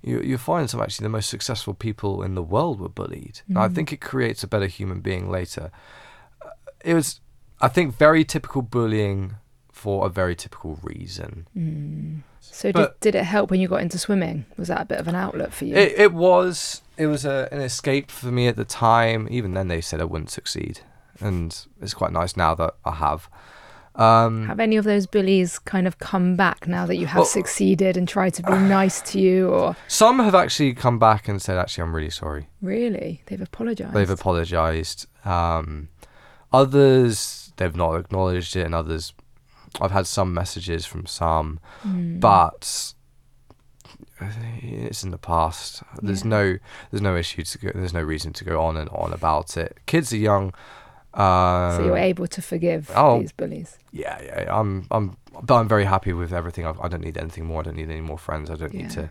[0.01, 3.41] You, you find some actually the most successful people in the world were bullied.
[3.49, 3.75] And I mm.
[3.75, 5.71] think it creates a better human being later.
[6.85, 7.19] It was,
[7.59, 9.35] I think, very typical bullying
[9.73, 11.47] for a very typical reason.
[11.57, 12.21] Mm.
[12.39, 14.45] So But- did, did it help when you got into swimming?
[14.57, 15.75] Was that a bit of an outlet for you?
[15.75, 19.27] It, it was it was a, an escape for me at the time.
[19.31, 20.81] Even then, they said I wouldn't succeed,
[21.19, 23.29] and it's quite nice now that I have.
[23.95, 27.25] Um, have any of those bullies kind of come back now that you have Well-
[27.25, 31.41] succeeded and tried to be nice to you or some have actually come back and
[31.41, 35.07] said, "Actually, I'm really sorry." really they've apologized They've apologised.
[35.25, 35.89] Um,
[36.53, 39.13] others they've not acknowledged it, and others
[39.81, 42.19] I've had some messages from some, Hmm.
[42.19, 42.93] but
[44.61, 45.83] it's in the past.
[46.01, 46.29] There's Yeah.
[46.29, 46.57] no
[46.91, 47.71] there's no issue to go.
[47.73, 49.77] There's no reason to go on and on about it.
[49.85, 50.53] Kids are young.
[51.13, 53.19] Uh, so you're able to forgive oh.
[53.19, 54.41] these bullies yeah, yeah.
[54.43, 54.59] yeah.
[54.59, 56.65] I'm I'm but I'm very happy with everything.
[56.65, 57.61] I've, I don't need anything more.
[57.61, 58.49] I don't need any more friends.
[58.49, 59.09] I don't need to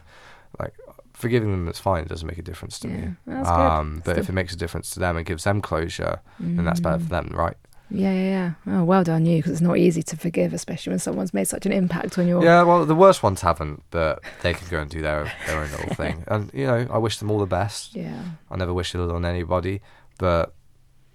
[0.60, 0.74] like
[1.14, 1.64] forgiving them.
[1.66, 2.02] That's fine.
[2.04, 3.14] It doesn't make a difference to Yeah, me.
[3.26, 3.54] that's good.
[3.54, 6.64] Um, but Still- if it makes a difference to them and gives them closure, then
[6.64, 7.02] that's better Mm.
[7.02, 7.56] for them, right?
[7.90, 10.98] yeah yeah yeah oh well done you because it's not easy to forgive especially when
[10.98, 14.52] someone's made such an impact on your Yeah, well, the worst ones haven't, but they
[14.52, 16.22] can go and do their their own little thing.
[16.32, 17.94] And you know, I wish them all the best.
[17.96, 19.80] yeah I never wish it on anybody,
[20.18, 20.52] but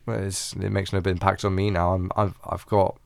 [0.07, 1.93] it's, it makes no impact on me now.
[1.93, 2.97] I'm I've I've got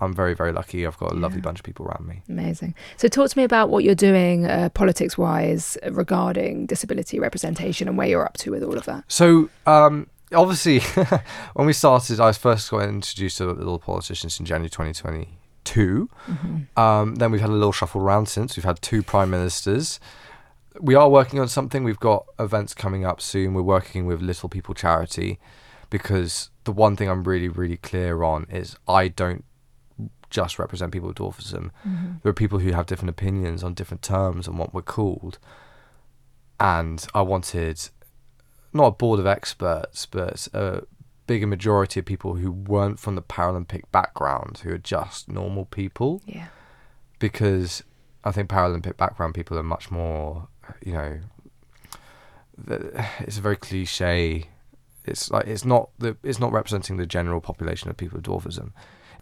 [0.00, 0.86] I'm very very lucky.
[0.86, 1.42] I've got a lovely Yeah.
[1.44, 2.22] bunch of people around me.
[2.28, 2.74] Amazing.
[2.98, 7.96] So, talk to me about what you're doing uh, politics wise regarding disability representation and
[7.96, 9.04] where you're up to with all of that.
[9.08, 10.80] So um, obviously,
[11.54, 16.10] when we started, I was first got introduced to Little Politicians in January 2022.
[16.76, 18.56] Um, then we've had a little shuffle around since.
[18.56, 19.98] We've had two prime ministers.
[20.78, 21.84] We are working on something.
[21.84, 23.54] We've got events coming up soon.
[23.54, 25.38] We're working with Little People Charity
[25.90, 29.44] because the one thing I'm really, really clear on is I don't
[30.28, 31.70] just represent people with dwarfism.
[31.86, 32.12] Mm-hmm.
[32.22, 35.38] There are people who have different opinions on different terms and what we're called.
[36.58, 37.88] And I wanted
[38.72, 40.82] not a board of experts, but a
[41.26, 46.22] bigger majority of people who weren't from the Paralympic background, who are just normal people,
[46.26, 46.48] Yeah.
[47.18, 47.82] because
[48.24, 50.48] I think Paralympic background people are much more,
[50.84, 51.20] you know,
[53.20, 54.48] it's a very cliche.
[55.08, 58.72] It's like it's not the it's not representing the general population of people with dwarfism.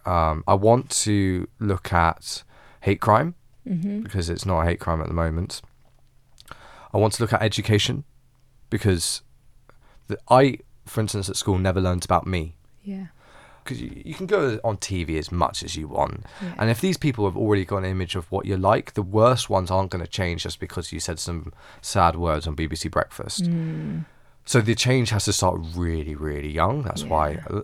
[0.07, 2.43] Um, I want to look at
[2.83, 3.35] hate crime
[3.67, 5.63] hmm because it's not a hate crime at the moment.
[6.93, 8.05] I want to look at education
[8.71, 9.23] because
[10.07, 12.55] the, I, for instance, at school never learned about me.
[12.83, 13.07] Yeah.
[13.63, 16.25] Because you, you can go on TV as much as you want.
[16.43, 16.55] Yeah.
[16.59, 19.49] And if these people have already got an image of what you're like, the worst
[19.49, 23.45] ones aren't going to change just because you said some sad words on BBC Breakfast.
[23.45, 24.05] Mm.
[24.45, 26.83] So the change has to start really, really young.
[26.83, 27.45] That's why Yeah.
[27.51, 27.61] uh,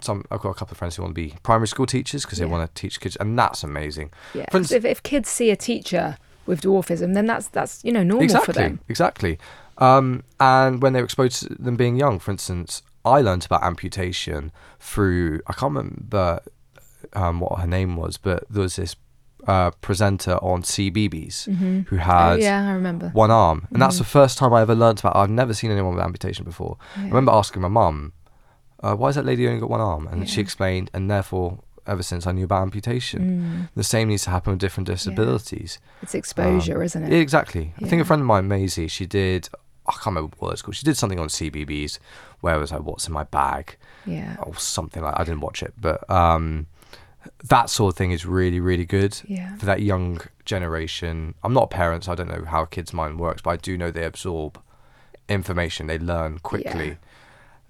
[0.00, 2.38] some I've got a couple of friends who want to be primary school teachers because
[2.38, 2.52] they Yeah.
[2.52, 4.10] want to teach kids, and that's amazing.
[4.32, 4.46] Yeah.
[4.46, 8.24] 'Cause if, if kids see a teacher with dwarfism, then that's that's you know normal
[8.24, 8.80] exactly, for them.
[8.88, 9.38] Exactly.
[9.78, 14.52] Um, and when they're exposed to them being young, for instance, I learned about amputation
[14.78, 16.40] through I can't remember
[17.12, 18.94] um, what her name was, but there was this
[19.46, 21.80] uh, presenter on CBeebies Mm-hmm.
[21.88, 23.10] who had oh, yeah, I remember.
[23.10, 23.98] one arm, and that's Mhm.
[23.98, 25.16] the first time I ever learnt about.
[25.16, 26.76] I've never seen anyone with amputation before.
[26.96, 28.12] I remember asking my mum,
[28.82, 32.02] uh, "Why has that lady only got one arm?" And she explained, and therefore, ever
[32.02, 33.68] since I knew about amputation, Mm.
[33.76, 35.78] the same needs to happen with different disabilities.
[36.02, 37.12] It's exposure, Um, isn't it?
[37.12, 37.74] Yeah, exactly.
[37.82, 39.48] I think a friend of mine, Maisie, she did.
[39.86, 40.76] I can't remember what it's called.
[40.76, 41.98] She did something on CBBC
[42.40, 43.76] where it was like, "What's in my bag?"
[44.06, 44.36] yeah.
[44.42, 45.14] or something like.
[45.20, 46.66] I didn't watch it, but um,
[47.44, 49.56] that sort of thing is really, really good Yeah.
[49.56, 51.34] for that young generation.
[51.42, 53.56] I'm not a parent, so I don't know how a kid's mind works, but I
[53.56, 54.60] do know they absorb
[55.28, 55.86] information.
[55.86, 56.88] They learn quickly.
[56.88, 56.94] Yeah.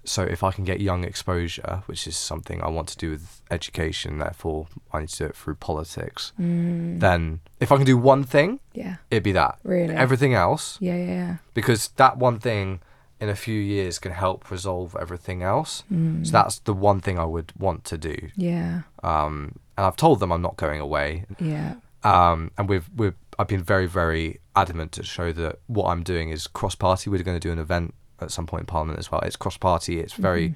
[0.07, 3.41] So if I can get young exposure, which is something I want to do with
[3.49, 6.31] education, therefore I need to do it through politics.
[6.39, 6.99] Mm.
[6.99, 8.97] Then, if I can do one thing, yeah.
[9.09, 9.57] it'd be that.
[9.63, 9.95] Really.
[9.95, 10.95] Everything else, Yeah.
[10.95, 11.05] Yeah.
[11.05, 11.35] Yeah.
[11.55, 12.81] because that one thing
[13.21, 15.83] in a few years can help resolve everything else.
[15.91, 16.25] Mm.
[16.25, 18.15] So that's the one thing I would want to do.
[18.35, 21.25] yeah, Um, and I've told them I'm not going away.
[21.39, 26.03] yeah, Um, and we've we've I've been very very adamant to show that what I'm
[26.03, 27.09] doing is cross party.
[27.09, 29.21] We're going to do an event at some point in Parliament as well.
[29.21, 29.99] It's cross party.
[29.99, 30.55] It's very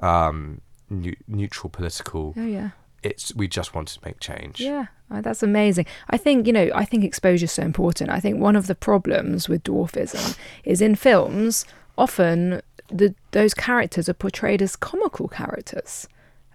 [0.00, 2.34] um, neu- neutral political.
[2.36, 2.70] oh yeah.
[3.02, 4.60] It's we just want to make change.
[4.60, 5.86] Yeah, uh, that's amazing.
[6.10, 8.10] I think, you know, I think exposure is so important.
[8.10, 11.64] I think one of the problems with dwarfism is in films,
[12.00, 16.08] often the those characters are portrayed as comical characters.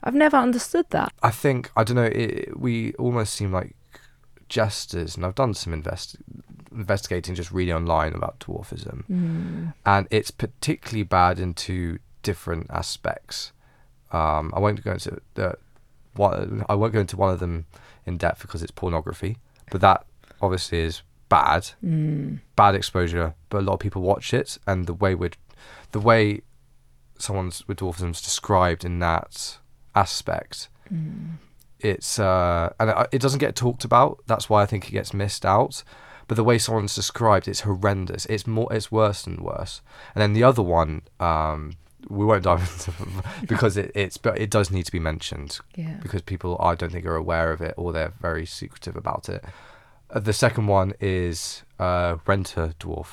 [0.04, 1.12] I've never understood that.
[1.24, 2.04] I think I don't know.
[2.04, 3.76] It, we almost seem like
[4.50, 6.18] jesters, and I've done some invest
[6.72, 9.74] investigating, just reading online about dwarfism, Mm.
[9.86, 13.52] and it's particularly bad into different aspects.
[14.12, 15.58] Um, I won't go into the
[16.16, 16.66] one.
[16.70, 17.66] I won't go into one of them
[18.06, 19.38] in depth because it's pornography,
[19.72, 20.06] but that
[20.42, 21.02] obviously is
[21.36, 22.40] bad, Mm.
[22.56, 23.34] bad exposure.
[23.50, 25.30] But a lot of people watch it, and the way we
[25.92, 26.42] the way
[27.18, 29.58] someone's with dwarfism is described in that
[29.96, 31.38] aspect Mm.
[31.80, 35.14] it's uh and it- it doesn't get talked about that's why i think it gets
[35.14, 35.84] missed out
[36.28, 39.82] but the way someone's described it's horrendous it's more it's worse and worse
[40.14, 41.74] and then the other one um
[42.10, 42.92] we won't dive into
[43.48, 45.98] because it, it's but it does need to be mentioned Yeah.
[46.04, 49.44] because people i don't think are aware of it or they're very secretive about it
[50.16, 53.08] uh, the second one is uh renter dwarf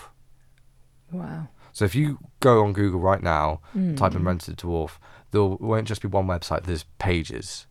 [1.11, 1.49] Wow.
[1.73, 4.27] so if you go on google right now type in Mm.
[4.27, 4.93] rented dwarf
[5.31, 7.67] there won't just be one website there's pages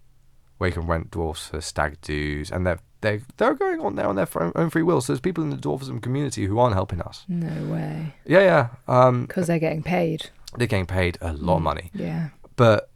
[0.57, 4.05] where you can rent dwarfs for stag do's and they're they're, they're going on there
[4.05, 7.01] on their own free will so there's people in the dwarfism community who aren't helping
[7.01, 8.13] us No way.
[8.25, 10.29] yeah yeah um Because they're getting paid.
[10.55, 11.63] they're getting paid a lot of Mm.
[11.63, 12.29] money Yeah.
[12.55, 12.91] but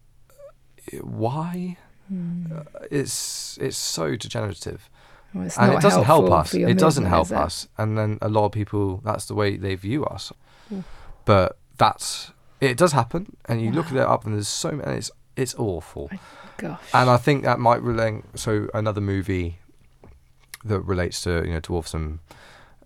[0.94, 1.78] uh, why
[2.14, 2.52] Mm.
[2.56, 4.92] Uh, it's it's so degenerative
[5.36, 7.38] Well, and it doesn't help us it doesn't help it?
[7.38, 10.32] us and then a lot of people that's the way they view us
[10.72, 10.86] Oof.
[11.26, 14.98] but that's it does happen and you look at it up and there's so many
[14.98, 16.10] it's it's awful
[16.58, 16.80] Gosh.
[16.94, 18.24] and I think that might relate.
[18.36, 19.60] So another movie
[20.64, 22.20] that relates to you know dwarfism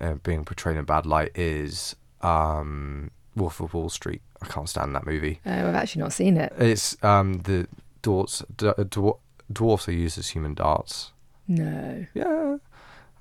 [0.01, 4.21] uh, being portrayed in a bad light is um, Wolf of Wall Street.
[4.41, 5.39] I can't stand that movie.
[5.45, 6.51] Oh, I've actually not seen it.
[6.57, 7.67] It's um, the
[8.01, 9.19] dwarfs d- dwar-
[9.51, 11.12] dwarfs are used as human darts.
[11.49, 12.05] No.
[12.13, 12.57] Yeah.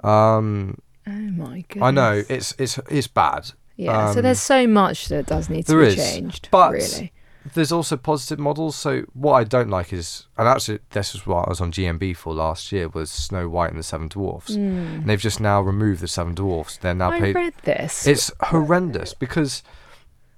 [0.04, 1.82] Um, Oh my goodness.
[1.86, 3.50] I know it's it's it's bad.
[3.76, 4.12] Yeah.
[4.12, 6.48] so um, there's so much that does need to there be is, changed.
[6.50, 7.12] but really.
[7.54, 8.76] There's also positive models.
[8.76, 12.14] So what I don't like is, and actually this is what I was on GMB
[12.16, 14.50] for last year was Snow White and the Seven Dwarfs.
[14.50, 14.96] Mm.
[14.96, 16.76] and they've just now removed the seven dwarfs.
[16.76, 17.34] They're now I paid.
[17.34, 18.06] read this.
[18.06, 19.62] It's horrendous because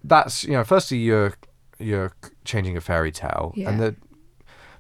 [0.05, 1.35] that's you know, firstly you're
[1.81, 2.13] you're
[2.45, 3.71] changing a fairy tale, Yeah.
[3.71, 3.97] and the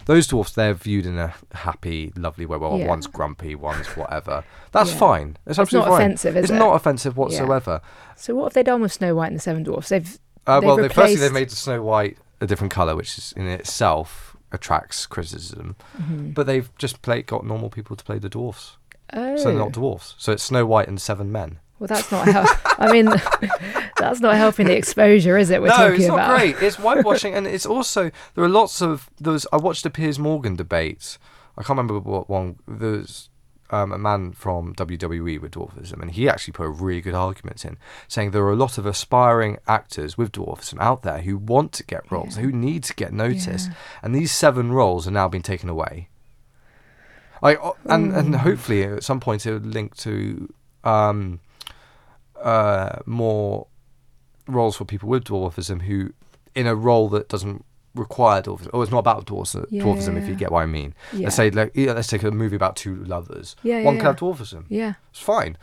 [0.06, 2.56] those dwarfs they're viewed in a happy, lovely way.
[2.58, 2.86] Well, Yeah.
[2.88, 4.44] one's grumpy, one's whatever.
[4.72, 4.98] That's Yeah.
[4.98, 5.28] fine.
[5.46, 6.06] It's It's absolutely not fine.
[6.06, 6.56] offensive, is it's it?
[6.56, 7.80] not offensive whatsoever.
[8.16, 9.88] So what have they done with Snow White and the Seven Dwarfs?
[9.90, 13.32] They've Uh, They've well, they, firstly they've made Snow White a different color, which is
[13.36, 15.76] in itself attracts criticism.
[16.00, 16.34] Mhm.
[16.34, 18.78] But they've just play, got normal people to play the dwarfs,
[19.12, 20.14] oh, so they're not dwarfs.
[20.18, 21.58] So it's Snow White and seven men.
[21.78, 22.46] well, that's not how.
[22.78, 23.06] I mean,
[24.00, 25.60] that's not helping the exposure, is it?
[25.62, 26.38] We're no, talking it's not about.
[26.38, 26.56] great.
[26.62, 29.46] It's whitewashing, and it's also there are lots of those.
[29.52, 31.18] I watched the Piers Morgan debate.
[31.56, 32.56] I can't remember what one.
[32.66, 33.28] There's
[33.70, 37.64] um, a man from WWE with dwarfism, and he actually put a really good argument
[37.64, 41.72] in, saying there are a lot of aspiring actors with dwarfism out there who want
[41.74, 42.42] to get roles, Yeah.
[42.44, 43.74] who need to get noticed, Yeah.
[44.02, 46.08] and these seven roles are now being taken away.
[47.42, 50.52] I and and hopefully at some point it would link to
[50.84, 51.40] um,
[52.42, 53.66] uh, more
[54.50, 56.12] roles for people with dwarfism who,
[56.54, 60.28] in a role that doesn't require dwarfism, or it's not about dwarfism, Yeah, dwarfism if
[60.28, 60.94] you get what I mean.
[61.12, 61.24] Yeah.
[61.24, 63.56] Let's say, like, yeah, let's take a movie about two lovers.
[63.62, 64.64] Yeah, One yeah, can have dwarfism.
[64.68, 64.94] Yeah.
[65.10, 65.56] It's fine.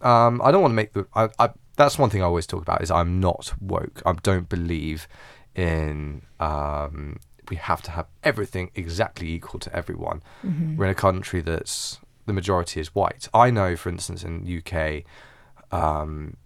[0.00, 1.06] Um, I don't want to make the.
[1.14, 4.02] I, I, that's one thing I always talk about is I'm not woke.
[4.06, 5.08] I don't believe
[5.54, 6.22] in.
[6.40, 7.18] Um,
[7.48, 10.22] we have to have everything exactly equal to everyone.
[10.44, 10.76] Mhm.
[10.76, 13.28] We're in a country that's the majority is white.
[13.32, 15.04] I know, for instance, in UK,
[15.70, 16.36] um,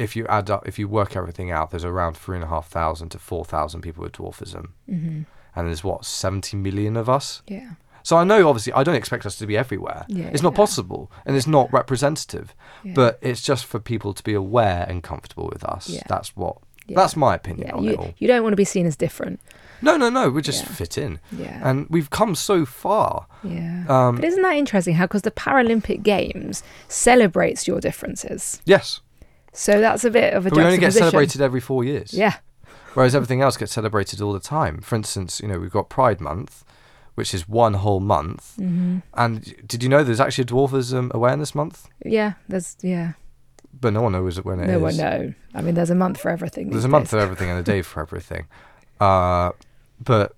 [0.00, 2.68] if you add up, if you work everything out, there's around three and a half
[2.68, 5.26] thousand to four thousand people with dwarfism, Mhm.
[5.54, 7.42] and there's what seventy million of us.
[7.46, 7.70] Yeah.
[8.02, 10.06] So I know, obviously, I don't expect us to be everywhere.
[10.08, 10.56] Yeah, it's not yeah.
[10.56, 12.54] possible, and it's not representative.
[12.82, 12.94] Yeah.
[12.94, 15.88] But it's just for people to be aware and comfortable with us.
[15.88, 16.02] Yeah.
[16.08, 16.56] that's what.
[16.86, 16.96] Yeah.
[16.96, 18.14] That's my opinion on You, it all.
[18.18, 19.38] you don't want to be seen as different.
[19.80, 20.28] No, no, no.
[20.28, 21.60] We just fit in, Yeah.
[21.62, 23.26] and we've come so far.
[23.44, 23.84] yeah.
[23.88, 24.94] Um, but isn't that interesting?
[24.94, 29.00] How because the Paralympic Games celebrates your differences, yes,
[29.52, 32.12] so that's a bit of a but we only get celebrated every four years.
[32.12, 32.36] Yeah.
[32.94, 34.80] Whereas everything else gets celebrated all the time.
[34.80, 36.64] For instance, you know, we've got Pride Month,
[37.14, 38.56] which is one whole month.
[38.56, 41.88] hmm And did you know there's actually a Dwarfism Awareness Month?
[42.04, 42.34] Yeah.
[42.48, 43.12] There's yeah.
[43.80, 44.70] but no one knows when it is.
[44.70, 45.34] no one know.
[45.54, 46.70] I mean, there's a month for everything.
[46.70, 48.46] There's a month for everything and a day for everything.
[48.98, 49.52] Uh,
[50.02, 50.34] but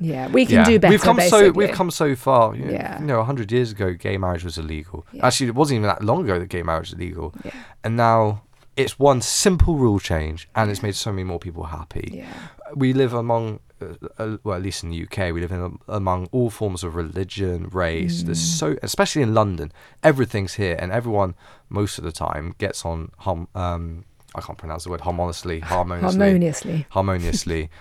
[0.00, 0.90] Yeah, we can yeah, do better.
[0.92, 1.46] we've come basically.
[1.48, 2.54] so we've come so far.
[2.56, 3.00] You know, Yeah.
[3.00, 5.06] you know, hundred years ago, gay marriage was illegal.
[5.12, 5.26] Yeah.
[5.26, 7.52] Actually, it wasn't even that long ago that gay marriage was illegal, Yeah.
[7.84, 8.42] and now
[8.76, 12.08] it's one simple rule change, and it's made so many more people happy.
[12.14, 12.32] Yeah.
[12.74, 13.86] We live among, uh,
[14.16, 17.68] uh, well, at least in the UK, we live in among all forms of religion,
[17.72, 18.22] race.
[18.22, 18.58] There's Mm.
[18.58, 19.70] so, especially in London,
[20.02, 21.34] everything's here, and everyone
[21.68, 23.10] most of the time gets on.
[23.18, 26.86] Hum, um, I can't pronounce the word harmoniously, harmoniously Harmoniously.
[26.90, 27.70] harmoniously.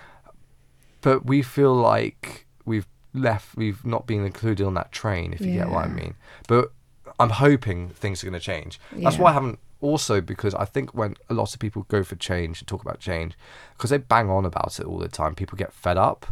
[1.02, 5.54] but we feel like we've left, we've not been included on that train, if you
[5.54, 6.16] get what I mean.
[6.48, 6.72] But
[7.20, 8.80] I'm hoping things are going to change.
[8.92, 9.22] That's Yeah.
[9.24, 9.60] why I haven't.
[9.82, 13.00] Also, because I think when a lot of people go for change and talk about
[13.00, 13.38] change,
[13.78, 16.26] because they bang on about it all the time, people get fed up.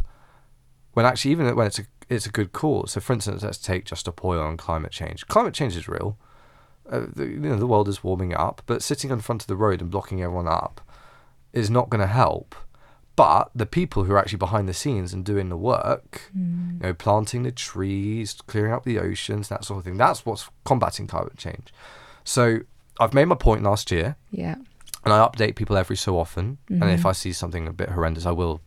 [0.92, 2.92] When actually, even when it's a it's a good cause.
[2.92, 5.26] So, for instance, let's take just a oil on climate change.
[5.28, 6.16] Climate change is real.
[6.90, 9.56] Uh, the, you know, the world is warming up, but sitting in front of the
[9.56, 10.80] road and blocking everyone up
[11.52, 12.54] is not going to help.
[13.18, 16.74] But the people who are actually behind the scenes and doing the work, Mm.
[16.74, 20.48] you know, planting the trees, clearing up the oceans, that sort of thing, that's what's
[20.64, 21.74] combating climate change.
[22.22, 22.60] So
[23.00, 24.54] I've made my point last year, Yeah.
[25.04, 26.58] and I update people every so often.
[26.68, 27.08] And if Mhm.
[27.10, 28.60] I see something a bit horrendous, I will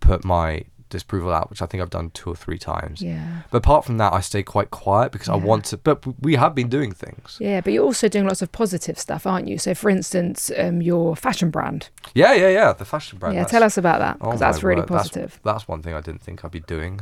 [0.00, 3.02] put my disapproval out, which I think I've done two or three times.
[3.02, 3.42] Yeah.
[3.50, 5.76] But apart from that, I stay quite quiet because I want to.
[5.76, 7.38] But we have been doing things.
[7.40, 9.58] Yeah, but you're also doing lots of positive stuff, aren't you?
[9.58, 11.88] So, for instance, um, your fashion brand.
[12.14, 12.72] Yeah, yeah, yeah.
[12.72, 13.34] The fashion brand.
[13.34, 15.40] yeah, tell us about that Oh because that's really word, positive.
[15.44, 17.00] That's, one thing I didn't think I'd be doing.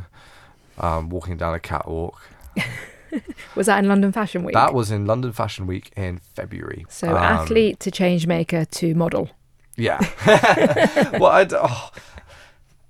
[0.78, 2.20] Um, walking down a catwalk.
[3.55, 4.55] Was that in London Fashion Week?
[4.55, 6.85] That was in London Fashion Week in February.
[6.89, 9.30] so, Um, athlete to change maker to model.
[9.76, 9.99] Yeah.
[11.18, 11.91] well, I, oh,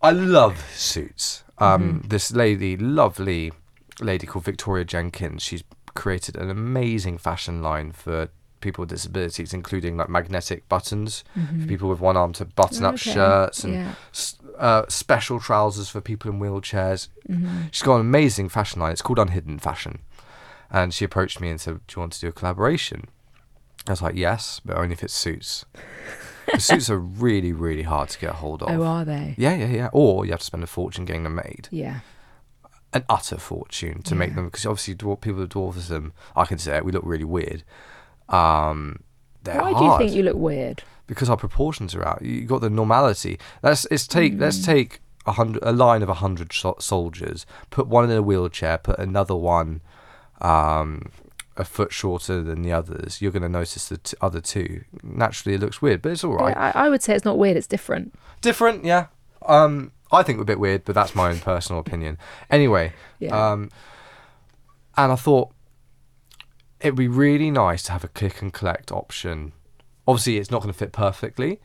[0.04, 1.42] I love suits.
[1.58, 2.08] Um, Mm-hmm.
[2.08, 3.52] This lady, lovely
[4.00, 8.28] lady called Victoria Jenkins, she's created an amazing fashion line for
[8.60, 12.94] people with disabilities, including like magnetic buttons for people with one arm to button up
[12.96, 13.10] Mm-hmm.
[13.10, 13.94] Okay, shirts and yeah.
[14.58, 17.08] uh, special trousers for people in wheelchairs.
[17.28, 17.62] Mm-hmm.
[17.70, 18.92] She's got an amazing fashion line.
[18.92, 20.00] It's called Unhidden Fashion.
[20.70, 23.08] And she approached me and said, Do you want to do a collaboration?
[23.86, 25.64] I was like, Yes, but only if it suits.
[26.60, 28.70] Suits are really, really hard to get a hold of.
[28.70, 29.34] Oh, are they?
[29.38, 29.88] yeah, yeah, yeah.
[29.92, 31.68] Or you have to spend a fortune getting them made.
[31.70, 32.00] Yeah.
[32.92, 34.44] An utter fortune to make them.
[34.46, 37.64] Because obviously, dwar- people with dwarfism, I can say it, we look really weird.
[38.28, 39.00] Um,
[39.42, 40.82] they're Why hard do you think you look weird?
[41.06, 42.22] because our proportions are out.
[42.22, 43.38] You got the normality.
[43.62, 44.64] Let's let's take let's Mm.
[44.64, 47.44] take a hundred a line of a hundred so- soldiers.
[47.70, 48.78] Put one in a wheelchair.
[48.78, 49.82] Put another one,
[50.40, 51.10] um,
[51.56, 53.22] a foot shorter than the others.
[53.22, 54.84] You're going to notice the t- other two.
[55.02, 56.54] Naturally, it looks weird, but it's all right.
[56.56, 57.56] Yeah, I, I would say it's not weird.
[57.56, 58.14] It's different.
[58.40, 59.06] Different, yeah.
[59.46, 62.18] Um, I think we're a bit weird, but that's my own personal opinion.
[62.50, 63.52] Anyway, Yeah.
[63.52, 63.70] um,
[64.96, 65.50] and I thought
[66.80, 69.52] it'd be really nice to have a click and collect option.
[70.06, 71.60] Obviously, it's not going to fit perfectly,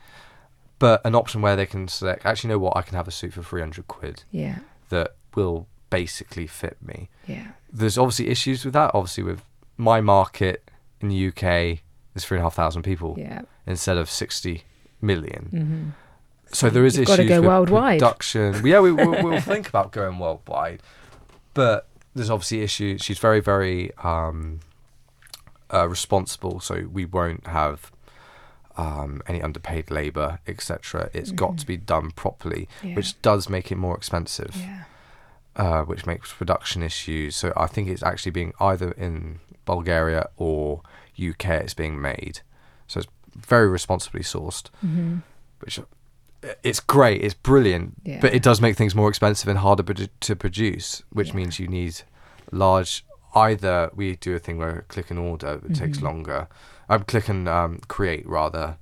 [0.79, 2.25] but an option where they can select.
[2.25, 2.77] Actually, you know what?
[2.77, 4.59] I can have a suit for three hundred quid yeah.
[4.89, 7.09] that will basically fit me.
[7.27, 7.47] Yeah.
[7.71, 8.91] There's obviously issues with that.
[8.93, 9.43] Obviously, with
[9.79, 10.69] my market
[11.01, 11.79] in the UK,
[12.13, 13.41] is three and a half thousand people Yeah.
[13.65, 14.63] instead of sixty
[15.01, 15.45] million.
[15.51, 15.89] hmm
[16.55, 17.99] So there is You've issues gotta go with worldwide.
[17.99, 18.65] production.
[18.65, 20.81] Yeah, we, we'll, we'll think about going worldwide,
[21.53, 23.01] but there's obviously issues.
[23.01, 24.59] She's very, very um,
[25.73, 27.91] uh, responsible, so we won't have
[28.77, 31.09] um, any underpaid labour, etc.
[31.13, 32.87] It's got to be done properly, Mm-hmm.
[32.89, 32.95] Yeah.
[32.95, 34.83] which does make it more expensive, Yeah.
[35.63, 37.35] Uh, which makes production issues.
[37.35, 40.81] So I think it's actually being either in Bulgaria or
[41.31, 41.45] UK.
[41.65, 42.35] It's being made,
[42.87, 45.17] so it's very responsibly sourced hmm
[45.63, 45.83] which uh,
[46.63, 48.19] it's great, it's brilliant, Yeah.
[48.23, 51.35] but it does make things more expensive and harder produ- to produce, which Yeah.
[51.39, 51.95] means you need
[52.53, 53.05] large.
[53.35, 56.03] Either we do a thing where click and order, it takes Mhm.
[56.09, 56.47] longer.
[56.89, 58.77] Um, click and um, create rather.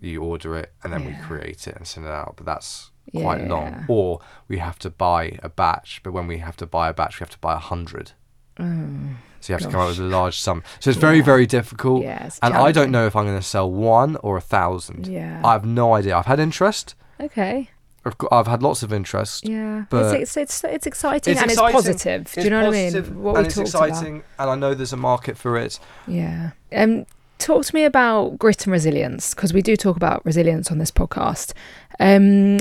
[0.00, 3.46] You order it and then we create it and send it out, but that's quite
[3.46, 3.84] long.
[3.88, 7.18] Or we have to buy a batch, but when we have to buy a batch,
[7.20, 8.12] we have to buy a hundred.
[8.58, 9.14] Mm.
[9.40, 10.62] So you have to come up with a large sum.
[10.78, 11.24] So it's very, Yeah.
[11.24, 12.02] very difficult.
[12.04, 15.06] Yeah, and I don't know if I'm going to sell one or a thousand.
[15.08, 15.40] Yeah.
[15.44, 16.16] I have no idea.
[16.16, 16.94] I've had interest.
[17.20, 17.68] okay.
[18.04, 19.48] I've, got, I've had lots of interest.
[19.48, 19.84] Yeah.
[19.88, 21.76] But- it's, it's, it's, it's exciting It's and exciting.
[21.76, 22.32] it's positive.
[22.34, 23.22] Do you know what I mean?
[23.22, 25.78] What and it's exciting, and I know there's a market for it.
[26.08, 26.50] Yeah.
[26.72, 27.06] Um,
[27.38, 30.90] talk to me about grit and resilience because we do talk about resilience on this
[30.90, 31.52] podcast.
[32.00, 32.58] Um,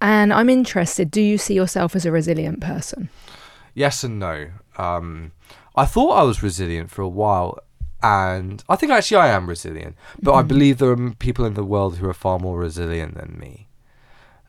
[0.00, 1.10] and I'm interested.
[1.10, 3.08] Do you see yourself as a resilient person?
[3.74, 4.48] Yes and no.
[4.78, 5.32] Um,
[5.74, 7.58] I thought I was resilient for a while,
[8.02, 9.96] and I think actually I am resilient.
[10.22, 10.48] But I Mhm.
[10.48, 13.68] believe there are people in the world who are far more resilient than me.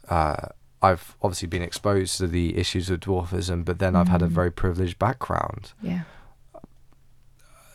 [0.09, 0.47] Uh,
[0.81, 4.31] I've obviously been exposed to the issues of dwarfism, but then I've had a Mhm.
[4.31, 5.73] very privileged background.
[5.81, 6.03] Yeah.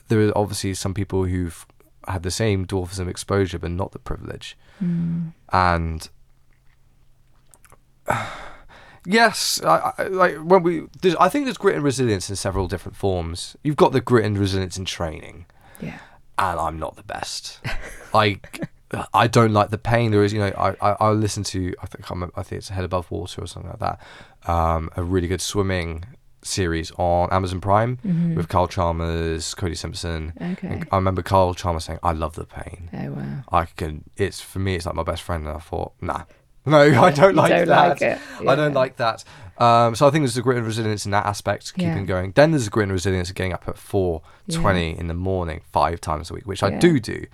[0.09, 1.65] there are obviously some people who've
[2.07, 4.59] had the same dwarfism exposure but not the privilege.
[4.83, 5.33] Mm.
[5.51, 6.07] And
[9.07, 10.83] yes, I, I, like when we,
[11.19, 13.57] I think there's grit and resilience in several different forms.
[13.63, 15.47] You've got the grit and resilience in training,
[15.81, 15.99] Yeah.
[16.39, 17.61] and I'm not the best.
[18.15, 18.41] I
[19.15, 20.11] I don't like the pain.
[20.11, 22.69] There is, you know, I I, I listen to I think I'm, I think it's
[22.69, 24.01] Head Above Water or something like that.
[24.51, 26.05] Um, a really good swimming
[26.45, 28.35] series on Amazon Prime Mhm.
[28.35, 30.33] with Kyle Chalmers, Cody Simpson.
[30.41, 30.67] Okay.
[30.69, 32.91] And I remember Kyle Chalmers saying, "I love the pain.
[32.93, 33.45] Oh wow.
[33.51, 34.05] I can.
[34.17, 34.75] It's for me.
[34.75, 36.25] It's like my best friend." And I thought, nah.
[36.65, 37.89] No, I don't like don't that.
[37.89, 38.19] like it.
[38.47, 39.25] I don't like that.
[39.59, 42.03] Um, so I think there's a grit and resilience in that aspect, keeping Yeah.
[42.05, 42.33] going.
[42.33, 45.61] Then there's a grit and resilience of getting up at four twenty in the morning,
[45.73, 47.27] five times a week, which I do do.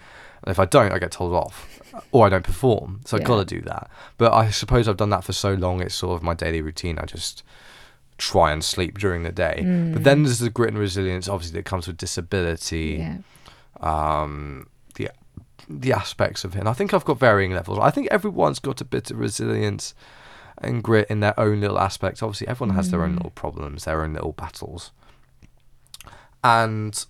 [0.45, 1.81] And if I don't, I get told off,
[2.13, 3.01] or I don't perform.
[3.07, 3.91] So I've got to do that.
[4.19, 6.99] But I suppose I've done that for so long; it's sort of my daily routine.
[6.99, 7.43] I just
[8.19, 9.63] try and sleep during the day.
[9.93, 13.19] But then there's the grit and resilience, obviously, that comes with disability Yeah.
[13.81, 14.69] um,
[15.69, 16.61] the aspects of it.
[16.61, 17.79] And I think I've got varying levels.
[17.81, 19.95] I think everyone's got a bit of resilience
[20.59, 22.23] and grit in their own little aspects.
[22.23, 23.17] Obviously, everyone has their own Mm.
[23.19, 24.91] little problems, their own little battles.
[26.43, 27.05] And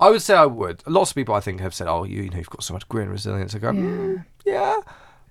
[0.00, 0.82] I would say I would.
[0.86, 2.88] Lots of people I think have said, "Oh, you, you know, you've got so much
[2.88, 3.80] grit and resilience." I go, Yeah.
[3.80, 4.76] "Mm, "Yeah,"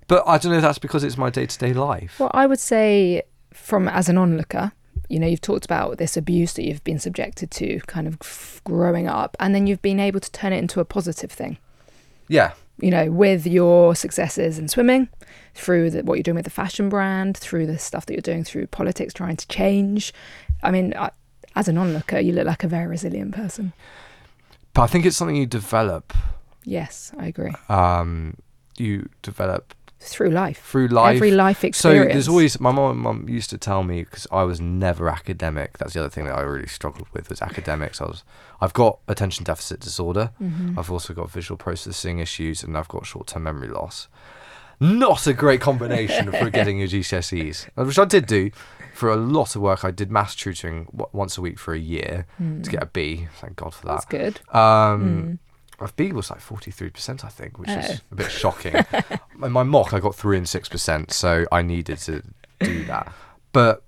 [0.07, 2.19] but I don't know if that's because it's my day to day life.
[2.19, 4.71] Well, I would say, from as an onlooker,
[5.09, 9.07] you know, you've talked about this abuse that you've been subjected to, kind of growing
[9.07, 11.57] up, and then you've been able to turn it into a positive thing.
[12.27, 15.09] Yeah, You know, with your successes in swimming,
[15.53, 18.43] through the, what you're doing with the fashion brand, through the stuff that you're doing
[18.43, 20.13] through politics, trying to change.
[20.63, 21.11] I mean, I,
[21.55, 23.73] as an onlooker, you look like a very resilient person.
[24.73, 26.13] but I think it's something you develop.
[26.63, 27.53] Yes, I agree.
[27.69, 28.37] Um,
[28.77, 29.75] you develop
[30.05, 31.15] Through life, through life.
[31.15, 32.09] every life experience.
[32.09, 32.99] So there's always my mom.
[32.99, 35.77] Mum used to tell me because I was never academic.
[35.77, 38.01] That's the other thing that I really struggled with was academics.
[38.01, 38.23] I was.
[38.61, 40.31] I've got attention deficit disorder.
[40.41, 40.77] Mhm.
[40.77, 44.07] I've also got visual processing issues, and I've got short-term memory loss.
[44.79, 48.51] Not a great combination for getting your GCSEs, which I did do
[48.93, 49.85] for a lot of work.
[49.85, 53.27] I did maths tutoring w- once a week for a year to get a B.
[53.39, 53.93] Thank God for that.
[53.93, 54.39] That's good.
[54.55, 55.37] Um, My
[55.91, 57.77] B was like forty-three percent, I think, which Oh.
[57.79, 58.75] is a bit shocking.
[59.43, 62.21] In my mock, I got three and six percent, so I needed to
[62.59, 63.11] do that.
[63.51, 63.83] But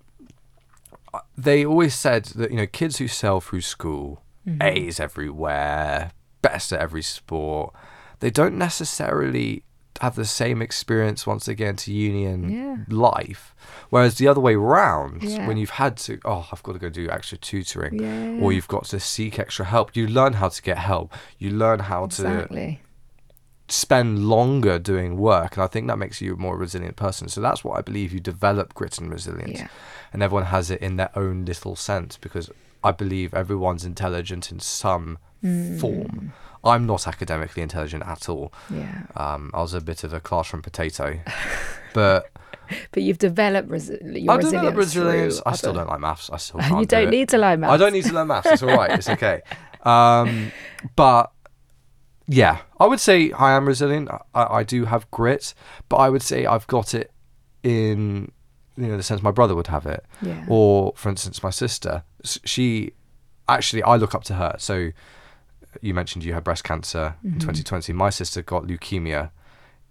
[1.14, 4.62] uh, they always said that you know kids who sell through school, Mm-hmm.
[4.62, 6.12] A's everywhere,
[6.44, 7.74] best at every sport,
[8.20, 9.64] they don't necessarily
[10.02, 12.78] have the same experience once again to union Yeah.
[12.90, 13.56] life.
[13.90, 15.48] Whereas the other way round, Yeah.
[15.48, 18.44] when you've had to, oh, I've got to go do extra tutoring, Yeah.
[18.44, 21.14] or you've got to seek extra help, you learn how to get help.
[21.38, 22.78] You learn how to
[23.68, 27.28] spend longer doing work, and I think that makes you a more resilient person.
[27.30, 29.62] So that's what I believe you develop grit and resilience,
[30.14, 32.50] and everyone has it in their own little sense because
[32.84, 35.80] I believe everyone's intelligent in some Mm.
[35.80, 36.34] form.
[36.66, 38.52] I'm not academically intelligent at all.
[38.70, 39.04] Yeah.
[39.16, 41.20] Um, I was a bit of a classroom potato,
[41.94, 42.30] but
[42.92, 44.52] But you've developed resi- your I resilience.
[44.52, 45.42] developed resilience.
[45.46, 46.32] I still don't like maths.
[46.32, 47.12] I still can't you do don't it.
[47.12, 47.74] need to learn maths.
[47.74, 48.48] I don't need to learn maths.
[48.52, 48.92] It's all right.
[48.92, 49.42] It's okay.
[49.86, 50.52] Um,
[50.96, 51.32] but
[52.28, 54.10] yeah, I would say I am resilient.
[54.34, 55.54] I, I do have grit,
[55.90, 57.12] but I would say I've got it
[57.62, 58.32] in
[58.78, 60.44] you know the sense my brother would have it, Yeah.
[60.50, 62.04] or for instance my sister.
[62.24, 62.94] She
[63.48, 64.56] actually I look up to her.
[64.58, 64.90] So
[65.82, 67.40] you mentioned you had breast cancer in Mm-hmm.
[67.40, 67.94] 2020.
[67.94, 69.32] My sister got leukemia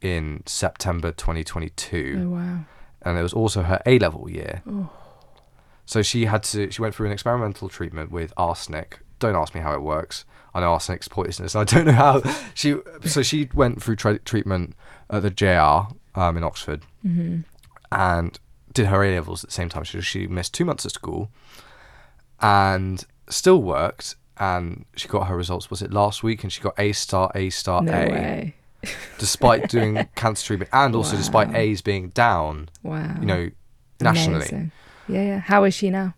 [0.01, 2.59] in September 2022 oh wow.
[3.03, 4.63] and it was also her A level year.
[4.69, 4.91] Oh.
[5.87, 6.71] So she had to.
[6.71, 9.01] She went through an experimental treatment with arsenic.
[9.19, 10.25] Don't ask me how it works.
[10.55, 11.55] I know arsenic's poisonous.
[11.55, 12.23] I don't know how
[12.55, 12.77] she.
[13.05, 14.75] So she went through tra- treatment
[15.11, 17.41] at the JR um, in Oxford, hmm
[17.93, 18.39] and
[18.73, 19.85] did her A levels at the same time.
[19.85, 21.31] So she missed two months of school,
[22.41, 24.17] and still worked.
[24.39, 25.71] And she got her results.
[25.71, 26.43] Was it last week?
[26.43, 28.55] And she got A star, A star, No A, way.
[29.19, 32.69] despite doing cancer treatment, and also despite A's being down.
[32.83, 33.15] Wow.
[33.21, 33.51] You know,
[34.01, 34.39] nationally.
[34.39, 34.73] Amazing.
[35.09, 35.39] Yeah, yeah.
[35.41, 36.15] How is she now?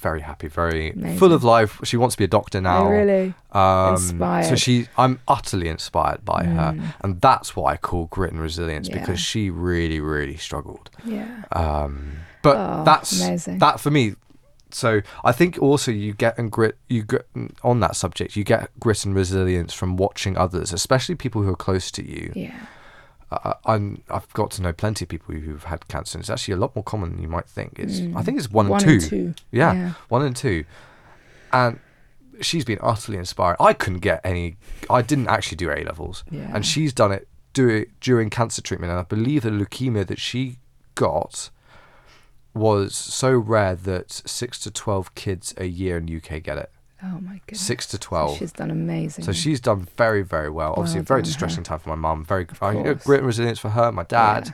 [0.00, 1.18] very happy, very Amazing.
[1.18, 1.80] full of life.
[1.82, 2.86] She wants to be a doctor now.
[2.86, 3.34] Oh, really?
[3.50, 3.96] Um,
[4.44, 6.94] So she, I'm utterly inspired by her, Mm.
[7.00, 9.00] and that's what I call grit and resilience Yeah.
[9.00, 10.88] because she really, really struggled.
[11.04, 11.42] Yeah.
[11.50, 13.58] Um, but Oh, that's amazing.
[13.58, 14.14] that for me.
[14.70, 17.26] So I think also you get and grit you get
[17.62, 18.36] on that subject.
[18.36, 22.32] You get grit and resilience from watching others, especially people who are close to you.
[22.34, 22.66] Yeah.
[23.30, 26.16] I, I'm I've got to know plenty of people who've had cancer.
[26.16, 27.78] and It's actually a lot more common than you might think.
[27.78, 28.70] It's I think it's one, Mm.
[28.70, 29.08] One and and two.
[29.08, 29.34] two.
[29.52, 29.92] Yeah, Yeah.
[30.08, 30.64] one and two.
[31.52, 31.78] And
[32.40, 33.56] she's been utterly inspiring.
[33.60, 34.56] I couldn't get any.
[34.90, 36.50] I didn't actually do A levels, Yeah.
[36.54, 38.90] and she's done it do it during cancer treatment.
[38.90, 40.58] And I believe the leukemia that she
[40.94, 41.50] got
[42.54, 46.70] was so rare that six to twelve kids a year in UK get it.
[47.02, 47.60] Oh my goodness.
[47.60, 48.38] six to So twelve.
[48.38, 49.24] she's done amazing.
[49.24, 50.70] So she's done very, very well.
[50.76, 51.32] Obviously, Well a very done, her.
[51.32, 52.24] distressing time for my mum.
[52.24, 52.44] Very
[52.80, 53.04] I- course.
[53.04, 54.52] grit and resilience for her, my dad.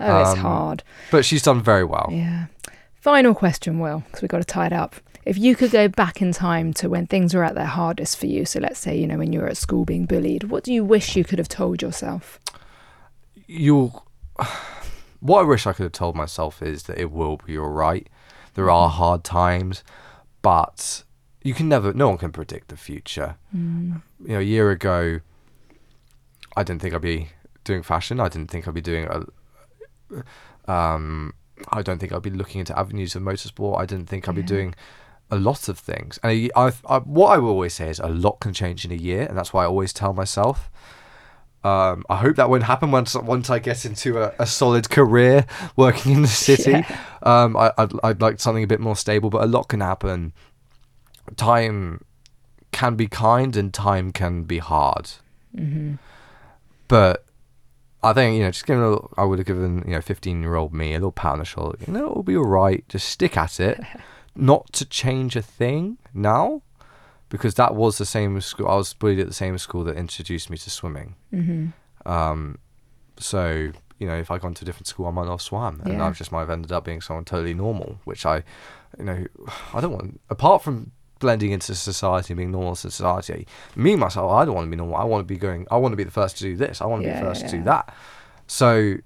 [0.00, 0.16] Yeah.
[0.16, 0.82] Oh, it's um, hard.
[1.10, 2.08] But she's done very well.
[2.10, 2.46] Yeah.
[3.00, 4.96] Final question, Will, because we've got to tie it up.
[5.26, 8.26] If you could go back in time to when things were at their hardest for
[8.26, 10.72] you, so let's say, you know, when you were at school being bullied, what do
[10.72, 12.40] you wish you could have told yourself?
[13.46, 14.06] You'll.
[15.24, 18.06] What I wish I could have told myself is that it will be all right.
[18.54, 18.98] There are Mm-hmm.
[18.98, 19.82] hard times,
[20.42, 21.02] but
[21.42, 21.92] you can never.
[21.94, 23.36] No one can predict the future.
[23.56, 24.02] Mm.
[24.20, 25.20] You know, a year ago,
[26.56, 27.30] I didn't think I'd be
[27.64, 28.20] doing fashion.
[28.20, 30.70] I didn't think I'd be doing a.
[30.70, 31.32] Um,
[31.72, 33.78] I don't think I'd be looking into avenues of motorsport.
[33.80, 34.74] I didn't think I'd be doing
[35.30, 36.18] a lot of things.
[36.22, 38.96] And I, I, what I will always say is a lot can change in a
[38.96, 40.70] year, and that's why I always tell myself.
[41.64, 45.46] Um, I hope that won't happen once once I get into a, a solid career
[45.76, 46.72] working in the city.
[46.72, 47.00] Yeah.
[47.22, 50.34] Um, I, I'd, I'd like something a bit more stable, but a lot can happen.
[51.36, 52.04] Time
[52.70, 55.10] can be kind, and time can be hard.
[55.56, 55.94] hmm
[56.86, 57.24] But
[58.02, 60.42] I think you know, just giving a little, I would have given you know, fifteen
[60.42, 61.78] year old me a little pat on the shoulder.
[61.86, 62.86] You know, it'll be all right.
[62.90, 63.80] Just stick at it.
[64.36, 66.60] Not to change a thing now,
[67.28, 68.68] because that was the same school.
[68.68, 71.14] I was bullied at the same school that introduced me to swimming.
[71.30, 71.68] hmm
[72.06, 72.58] Um,
[73.18, 73.70] so
[74.00, 75.94] you know, if I'd gone to a different school, I might not have swam, and
[75.98, 76.06] Yeah.
[76.06, 78.42] I just might have ended up being someone totally normal, which I,
[78.98, 79.24] you know,
[79.72, 80.20] I don't want.
[80.30, 83.46] Apart from blending into society, and being normal in society,
[83.76, 84.96] me myself, I don't want to be normal.
[84.96, 85.66] I want to be going.
[85.70, 86.80] I want to be the first to do this.
[86.82, 87.62] I want to Yeah, be the first to yeah.
[87.62, 87.94] do that.
[88.48, 88.96] So,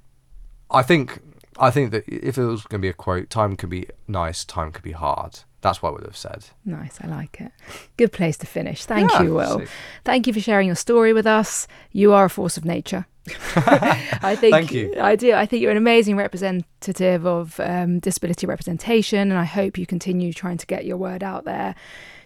[0.71, 1.21] I think
[1.59, 4.45] I think that if it was going to be a quote, time could be nice,
[4.45, 5.41] time could be hard.
[5.61, 6.47] That's what I would have said.
[6.65, 7.51] Nice, I like it.
[7.97, 8.85] Good place to finish.
[8.85, 9.63] Thank Yeah, you, Will.
[10.05, 11.67] Thank you for sharing your story with us.
[11.91, 13.07] You are a force of nature.
[13.57, 14.95] I think Thank you.
[14.99, 15.35] I do.
[15.35, 20.33] I think you're an amazing representative of um, disability representation, and I hope you continue
[20.33, 21.75] trying to get your word out there.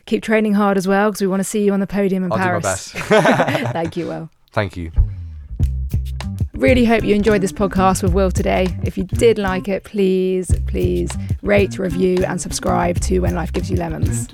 [0.07, 2.33] Keep training hard as well, because we want to see you on the podium in
[2.33, 2.93] I'll Paris.
[2.93, 3.73] do my best.
[3.73, 4.31] Thank you, Will.
[4.53, 4.93] Thank you.
[6.55, 8.69] Really hope you enjoyed this podcast with Will today.
[8.85, 13.71] If you did like it, please, please rate, review, and subscribe to When Life Gives
[13.71, 14.29] You Lemons.